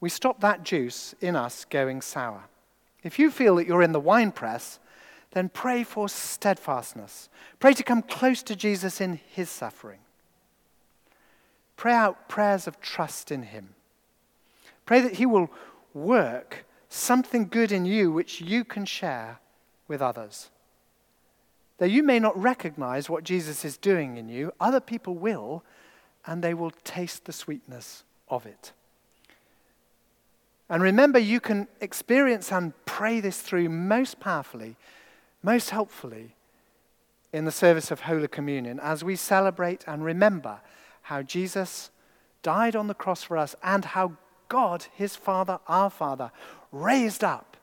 we 0.00 0.08
stop 0.08 0.40
that 0.40 0.64
juice 0.64 1.14
in 1.20 1.36
us 1.36 1.64
going 1.64 2.02
sour. 2.02 2.46
If 3.04 3.20
you 3.20 3.30
feel 3.30 3.54
that 3.54 3.68
you're 3.68 3.84
in 3.84 3.92
the 3.92 4.00
wine 4.00 4.32
press, 4.32 4.80
then 5.32 5.48
pray 5.48 5.84
for 5.84 6.08
steadfastness. 6.08 7.28
Pray 7.58 7.72
to 7.74 7.82
come 7.82 8.02
close 8.02 8.42
to 8.42 8.56
Jesus 8.56 9.00
in 9.00 9.20
his 9.32 9.48
suffering. 9.48 10.00
Pray 11.80 11.94
out 11.94 12.28
prayers 12.28 12.66
of 12.66 12.78
trust 12.82 13.32
in 13.32 13.42
Him. 13.42 13.70
Pray 14.84 15.00
that 15.00 15.14
He 15.14 15.24
will 15.24 15.48
work 15.94 16.66
something 16.90 17.48
good 17.48 17.72
in 17.72 17.86
you 17.86 18.12
which 18.12 18.42
you 18.42 18.64
can 18.64 18.84
share 18.84 19.38
with 19.88 20.02
others. 20.02 20.50
Though 21.78 21.86
you 21.86 22.02
may 22.02 22.18
not 22.18 22.38
recognize 22.38 23.08
what 23.08 23.24
Jesus 23.24 23.64
is 23.64 23.78
doing 23.78 24.18
in 24.18 24.28
you, 24.28 24.52
other 24.60 24.78
people 24.78 25.14
will, 25.14 25.64
and 26.26 26.44
they 26.44 26.52
will 26.52 26.72
taste 26.84 27.24
the 27.24 27.32
sweetness 27.32 28.04
of 28.28 28.44
it. 28.44 28.72
And 30.68 30.82
remember, 30.82 31.18
you 31.18 31.40
can 31.40 31.66
experience 31.80 32.52
and 32.52 32.74
pray 32.84 33.20
this 33.20 33.40
through 33.40 33.70
most 33.70 34.20
powerfully, 34.20 34.76
most 35.42 35.70
helpfully 35.70 36.34
in 37.32 37.44
the 37.44 37.52
service 37.52 37.90
of 37.90 38.00
Holy 38.00 38.28
Communion 38.28 38.80
as 38.80 39.04
we 39.04 39.16
celebrate 39.16 39.84
and 39.86 40.04
remember 40.04 40.60
how 41.02 41.22
Jesus 41.22 41.90
died 42.42 42.74
on 42.74 42.86
the 42.86 42.94
cross 42.94 43.22
for 43.22 43.36
us 43.36 43.54
and 43.62 43.84
how 43.84 44.16
God, 44.48 44.86
his 44.94 45.16
Father, 45.16 45.60
our 45.68 45.90
Father, 45.90 46.32
raised 46.72 47.22
up 47.22 47.56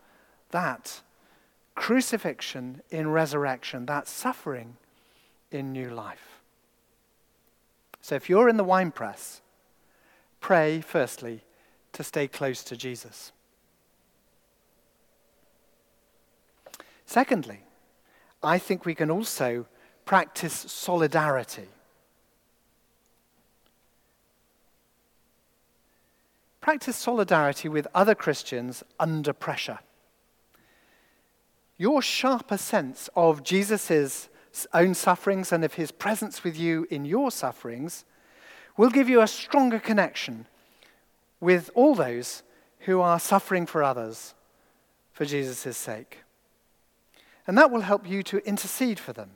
that 0.51 1.01
crucifixion 1.75 2.81
in 2.89 3.09
resurrection, 3.09 3.85
that 3.85 4.07
suffering 4.07 4.77
in 5.51 5.71
new 5.71 5.89
life. 5.89 6.41
So 8.01 8.15
if 8.15 8.29
you're 8.29 8.49
in 8.49 8.57
the 8.57 8.63
wine 8.63 8.91
press, 8.91 9.41
pray 10.39 10.81
firstly 10.81 11.43
to 11.93 12.03
stay 12.03 12.27
close 12.27 12.63
to 12.63 12.77
Jesus. 12.77 13.31
Secondly, 17.05 17.61
I 18.43 18.59
think 18.59 18.85
we 18.85 18.95
can 18.95 19.09
also 19.09 19.65
practice 20.05 20.53
solidarity. 20.53 21.67
Practice 26.61 26.97
solidarity 26.97 27.69
with 27.69 27.87
other 27.95 28.13
Christians 28.15 28.83
under 28.99 29.33
pressure. 29.33 29.79
Your 31.77 32.01
sharper 32.01 32.57
sense 32.57 33.09
of 33.15 33.43
Jesus' 33.43 34.29
own 34.73 34.93
sufferings 34.93 35.51
and 35.51 35.63
of 35.63 35.75
his 35.75 35.91
presence 35.91 36.43
with 36.43 36.57
you 36.57 36.87
in 36.89 37.05
your 37.05 37.31
sufferings 37.31 38.05
will 38.75 38.89
give 38.89 39.09
you 39.09 39.21
a 39.21 39.27
stronger 39.27 39.79
connection 39.79 40.47
with 41.39 41.69
all 41.75 41.95
those 41.95 42.43
who 42.79 43.01
are 43.01 43.19
suffering 43.19 43.65
for 43.65 43.83
others 43.83 44.33
for 45.11 45.25
Jesus' 45.25 45.77
sake. 45.77 46.23
And 47.47 47.57
that 47.57 47.71
will 47.71 47.81
help 47.81 48.07
you 48.07 48.21
to 48.23 48.45
intercede 48.45 48.99
for 48.99 49.13
them, 49.13 49.31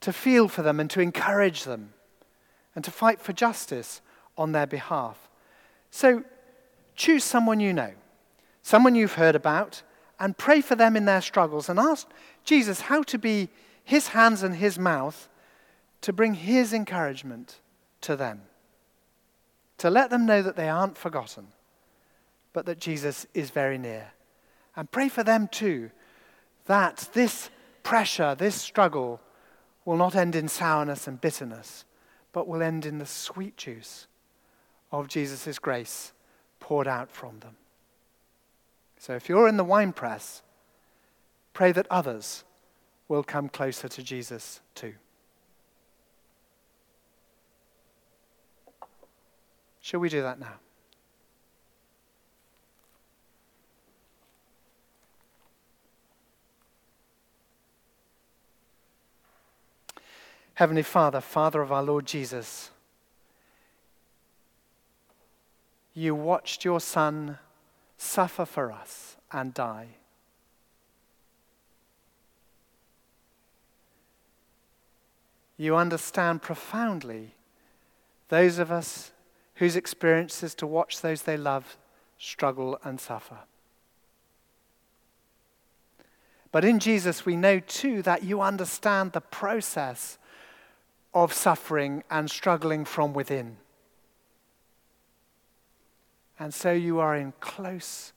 to 0.00 0.12
feel 0.12 0.48
for 0.48 0.62
them, 0.62 0.80
and 0.80 0.88
to 0.90 1.00
encourage 1.00 1.64
them, 1.64 1.92
and 2.74 2.82
to 2.84 2.90
fight 2.90 3.20
for 3.20 3.34
justice 3.34 4.00
on 4.38 4.52
their 4.52 4.66
behalf. 4.66 5.28
So 5.90 6.24
choose 6.96 7.22
someone 7.22 7.60
you 7.60 7.74
know, 7.74 7.92
someone 8.62 8.94
you've 8.94 9.14
heard 9.14 9.36
about, 9.36 9.82
and 10.18 10.36
pray 10.36 10.60
for 10.60 10.74
them 10.74 10.96
in 10.96 11.04
their 11.04 11.20
struggles 11.20 11.68
and 11.68 11.78
ask 11.78 12.06
Jesus 12.44 12.82
how 12.82 13.02
to 13.04 13.18
be 13.18 13.48
his 13.84 14.08
hands 14.08 14.42
and 14.42 14.54
his 14.54 14.78
mouth 14.78 15.28
to 16.02 16.12
bring 16.12 16.34
his 16.34 16.72
encouragement 16.72 17.60
to 18.02 18.16
them. 18.16 18.42
To 19.78 19.90
let 19.90 20.10
them 20.10 20.26
know 20.26 20.42
that 20.42 20.56
they 20.56 20.68
aren't 20.68 20.98
forgotten, 20.98 21.48
but 22.52 22.66
that 22.66 22.78
Jesus 22.78 23.26
is 23.34 23.50
very 23.50 23.78
near. 23.78 24.12
And 24.76 24.90
pray 24.90 25.08
for 25.08 25.22
them 25.22 25.48
too 25.48 25.90
that 26.66 27.08
this 27.12 27.50
pressure, 27.82 28.34
this 28.34 28.54
struggle, 28.54 29.20
will 29.84 29.96
not 29.96 30.14
end 30.14 30.36
in 30.36 30.48
sourness 30.48 31.06
and 31.06 31.20
bitterness, 31.20 31.84
but 32.32 32.46
will 32.46 32.62
end 32.62 32.86
in 32.86 32.98
the 32.98 33.06
sweet 33.06 33.56
juice 33.56 34.06
of 34.92 35.08
Jesus' 35.08 35.58
grace 35.58 36.12
poured 36.58 36.86
out 36.86 37.10
from 37.10 37.40
them. 37.40 37.56
So 38.98 39.14
if 39.14 39.28
you're 39.28 39.48
in 39.48 39.56
the 39.56 39.64
wine 39.64 39.92
press, 39.92 40.42
pray 41.52 41.72
that 41.72 41.86
others 41.90 42.44
will 43.08 43.22
come 43.22 43.48
closer 43.48 43.88
to 43.88 44.02
Jesus 44.02 44.60
too. 44.74 44.94
Shall 49.80 50.00
we 50.00 50.08
do 50.08 50.22
that 50.22 50.38
now? 50.38 50.60
Heavenly 60.60 60.82
Father, 60.82 61.22
Father 61.22 61.62
of 61.62 61.72
our 61.72 61.82
Lord 61.82 62.04
Jesus, 62.04 62.68
you 65.94 66.14
watched 66.14 66.66
your 66.66 66.80
Son 66.80 67.38
suffer 67.96 68.44
for 68.44 68.70
us 68.70 69.16
and 69.32 69.54
die. 69.54 69.86
You 75.56 75.76
understand 75.76 76.42
profoundly 76.42 77.32
those 78.28 78.58
of 78.58 78.70
us 78.70 79.12
whose 79.54 79.76
experience 79.76 80.42
is 80.42 80.54
to 80.56 80.66
watch 80.66 81.00
those 81.00 81.22
they 81.22 81.38
love 81.38 81.78
struggle 82.18 82.78
and 82.84 83.00
suffer. 83.00 83.38
But 86.52 86.66
in 86.66 86.80
Jesus, 86.80 87.24
we 87.24 87.36
know 87.36 87.60
too 87.60 88.02
that 88.02 88.24
you 88.24 88.42
understand 88.42 89.12
the 89.12 89.22
process 89.22 90.18
of 91.12 91.32
suffering 91.32 92.04
and 92.10 92.30
struggling 92.30 92.84
from 92.84 93.12
within. 93.12 93.56
And 96.38 96.54
so 96.54 96.72
you 96.72 97.00
are 97.00 97.16
in 97.16 97.32
close 97.40 98.12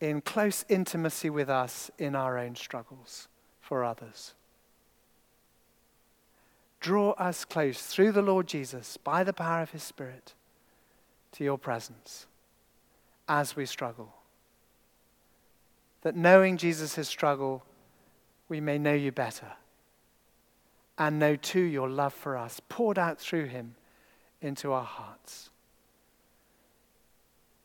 in 0.00 0.22
close 0.22 0.64
intimacy 0.70 1.28
with 1.28 1.50
us 1.50 1.90
in 1.98 2.16
our 2.16 2.38
own 2.38 2.56
struggles 2.56 3.28
for 3.60 3.84
others. 3.84 4.34
draw 6.80 7.10
us 7.12 7.44
close 7.44 7.82
through 7.82 8.10
the 8.12 8.22
Lord 8.22 8.46
Jesus 8.46 8.96
by 8.96 9.22
the 9.22 9.34
power 9.34 9.60
of 9.60 9.70
his 9.70 9.82
Spirit 9.82 10.34
to 11.32 11.44
your 11.44 11.58
presence 11.58 12.26
as 13.28 13.54
we 13.54 13.66
struggle. 13.66 14.14
That 16.02 16.16
knowing 16.16 16.56
Jesus' 16.56 17.06
struggle, 17.06 17.62
we 18.48 18.60
may 18.60 18.78
know 18.78 18.94
you 18.94 19.12
better 19.12 19.52
and 21.00 21.18
know 21.18 21.34
too 21.34 21.62
your 21.62 21.88
love 21.88 22.12
for 22.12 22.36
us 22.36 22.60
poured 22.68 22.98
out 22.98 23.18
through 23.18 23.46
him 23.46 23.74
into 24.42 24.70
our 24.70 24.84
hearts. 24.84 25.48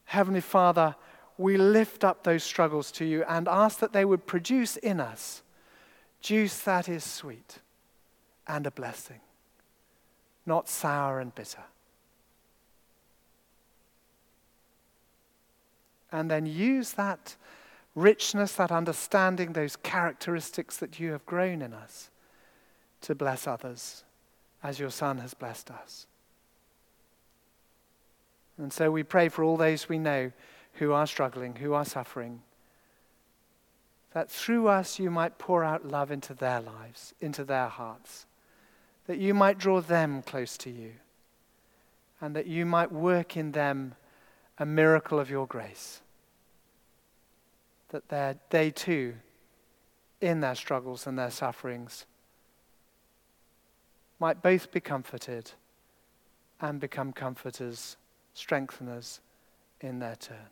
Heavenly 0.06 0.40
Father, 0.40 0.96
we 1.38 1.58
lift 1.58 2.06
up 2.06 2.24
those 2.24 2.46
struggles 2.46 2.94
to 2.94 3.04
you 3.04 3.26
and 3.28 3.50
ask 3.50 3.80
that 3.80 3.92
they 3.92 4.06
would 4.06 4.26
produce 4.26 4.78
in 4.78 5.02
us 5.02 5.44
juice 6.22 6.62
that 6.62 6.88
is 6.88 7.04
sweet 7.04 7.60
and 8.48 8.66
a 8.66 8.72
blessing, 8.72 9.20
not 10.46 10.70
sour 10.70 11.20
and 11.20 11.36
bitter. 11.36 11.66
And 16.10 16.32
then 16.32 16.46
use 16.46 16.94
that 16.94 17.36
richness, 17.96 18.54
that 18.54 18.72
understanding, 18.72 19.52
those 19.52 19.76
characteristics 19.76 20.78
that 20.78 21.02
you 21.02 21.12
have 21.12 21.26
grown 21.26 21.62
in 21.62 21.74
us 21.74 22.10
to 23.06 23.16
bless 23.16 23.48
others 23.48 24.04
as 24.64 24.80
your 24.80 24.90
Son 24.90 25.20
has 25.20 25.34
blessed 25.34 25.72
us. 25.72 26.08
And 28.58 28.72
so 28.72 28.90
we 28.90 29.04
pray 29.04 29.30
for 29.30 29.44
all 29.44 29.58
those 29.58 29.88
we 29.90 30.00
know 30.00 30.32
who 30.74 30.92
are 30.92 31.08
struggling, 31.08 31.56
who 31.56 31.74
are 31.74 31.86
suffering, 31.86 32.42
that 34.14 34.32
through 34.32 34.68
us 34.68 34.98
you 34.98 35.12
might 35.12 35.38
pour 35.38 35.64
out 35.64 35.86
love 35.86 36.10
into 36.10 36.34
their 36.34 36.62
lives, 36.62 37.14
into 37.20 37.44
their 37.44 37.68
hearts, 37.68 38.26
that 39.08 39.20
you 39.20 39.34
might 39.34 39.58
draw 39.58 39.82
them 39.82 40.22
close 40.22 40.58
to 40.58 40.70
you, 40.70 40.94
and 42.22 42.36
that 42.36 42.48
you 42.48 42.66
might 42.66 42.92
work 42.92 43.38
in 43.38 43.52
them 43.52 43.94
a 44.58 44.66
miracle 44.66 45.20
of 45.20 45.30
your 45.30 45.46
grace. 45.46 46.02
That 47.90 48.50
they 48.50 48.72
too, 48.72 49.16
in 50.22 50.42
their 50.42 50.56
struggles 50.56 51.06
and 51.06 51.20
their 51.20 51.30
sufferings, 51.30 52.06
might 54.20 54.42
both 54.42 54.72
be 54.72 54.80
comforted 54.80 55.52
and 56.62 56.80
become 56.80 57.12
comforters, 57.12 57.98
strengtheners 58.36 59.20
in 59.82 60.00
their 60.00 60.16
turn. 60.16 60.50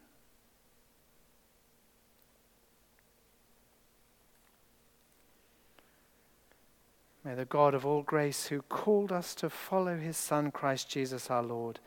May 7.23 7.36
the 7.36 7.45
God 7.45 7.73
of 7.73 7.86
all 7.86 8.02
grace, 8.02 8.47
who 8.47 8.62
called 8.63 9.12
us 9.12 9.34
to 9.36 9.49
follow 9.49 9.97
his 9.97 10.17
Son, 10.17 10.52
Christ 10.52 10.89
Jesus 10.89 11.32
our 11.32 11.43
Lord, 11.43 11.80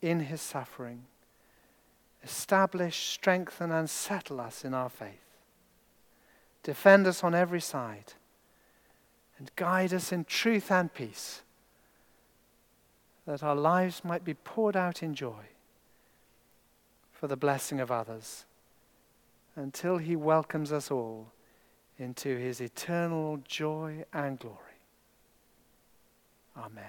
in 0.00 0.20
his 0.20 0.40
suffering, 0.40 1.06
establish, 2.22 3.08
strengthen, 3.08 3.72
and 3.72 3.90
settle 3.90 4.40
us 4.40 4.64
in 4.64 4.72
our 4.72 4.88
faith. 4.88 5.18
Defend 6.62 7.06
us 7.08 7.24
on 7.24 7.34
every 7.34 7.60
side, 7.60 8.12
and 9.38 9.50
guide 9.56 9.92
us 9.92 10.12
in 10.12 10.24
truth 10.24 10.70
and 10.70 10.92
peace, 10.92 11.42
that 13.26 13.42
our 13.42 13.56
lives 13.56 14.04
might 14.04 14.24
be 14.24 14.34
poured 14.34 14.76
out 14.76 15.02
in 15.02 15.14
joy 15.14 15.48
for 17.12 17.26
the 17.26 17.36
blessing 17.36 17.80
of 17.80 17.90
others, 17.90 18.44
until 19.56 19.98
he 19.98 20.16
welcomes 20.16 20.72
us 20.72 20.90
all 20.90 21.28
into 21.98 22.36
his 22.36 22.60
eternal 22.60 23.38
joy 23.46 24.04
and 24.12 24.38
glory. 24.38 24.58
Amen. 26.56 26.84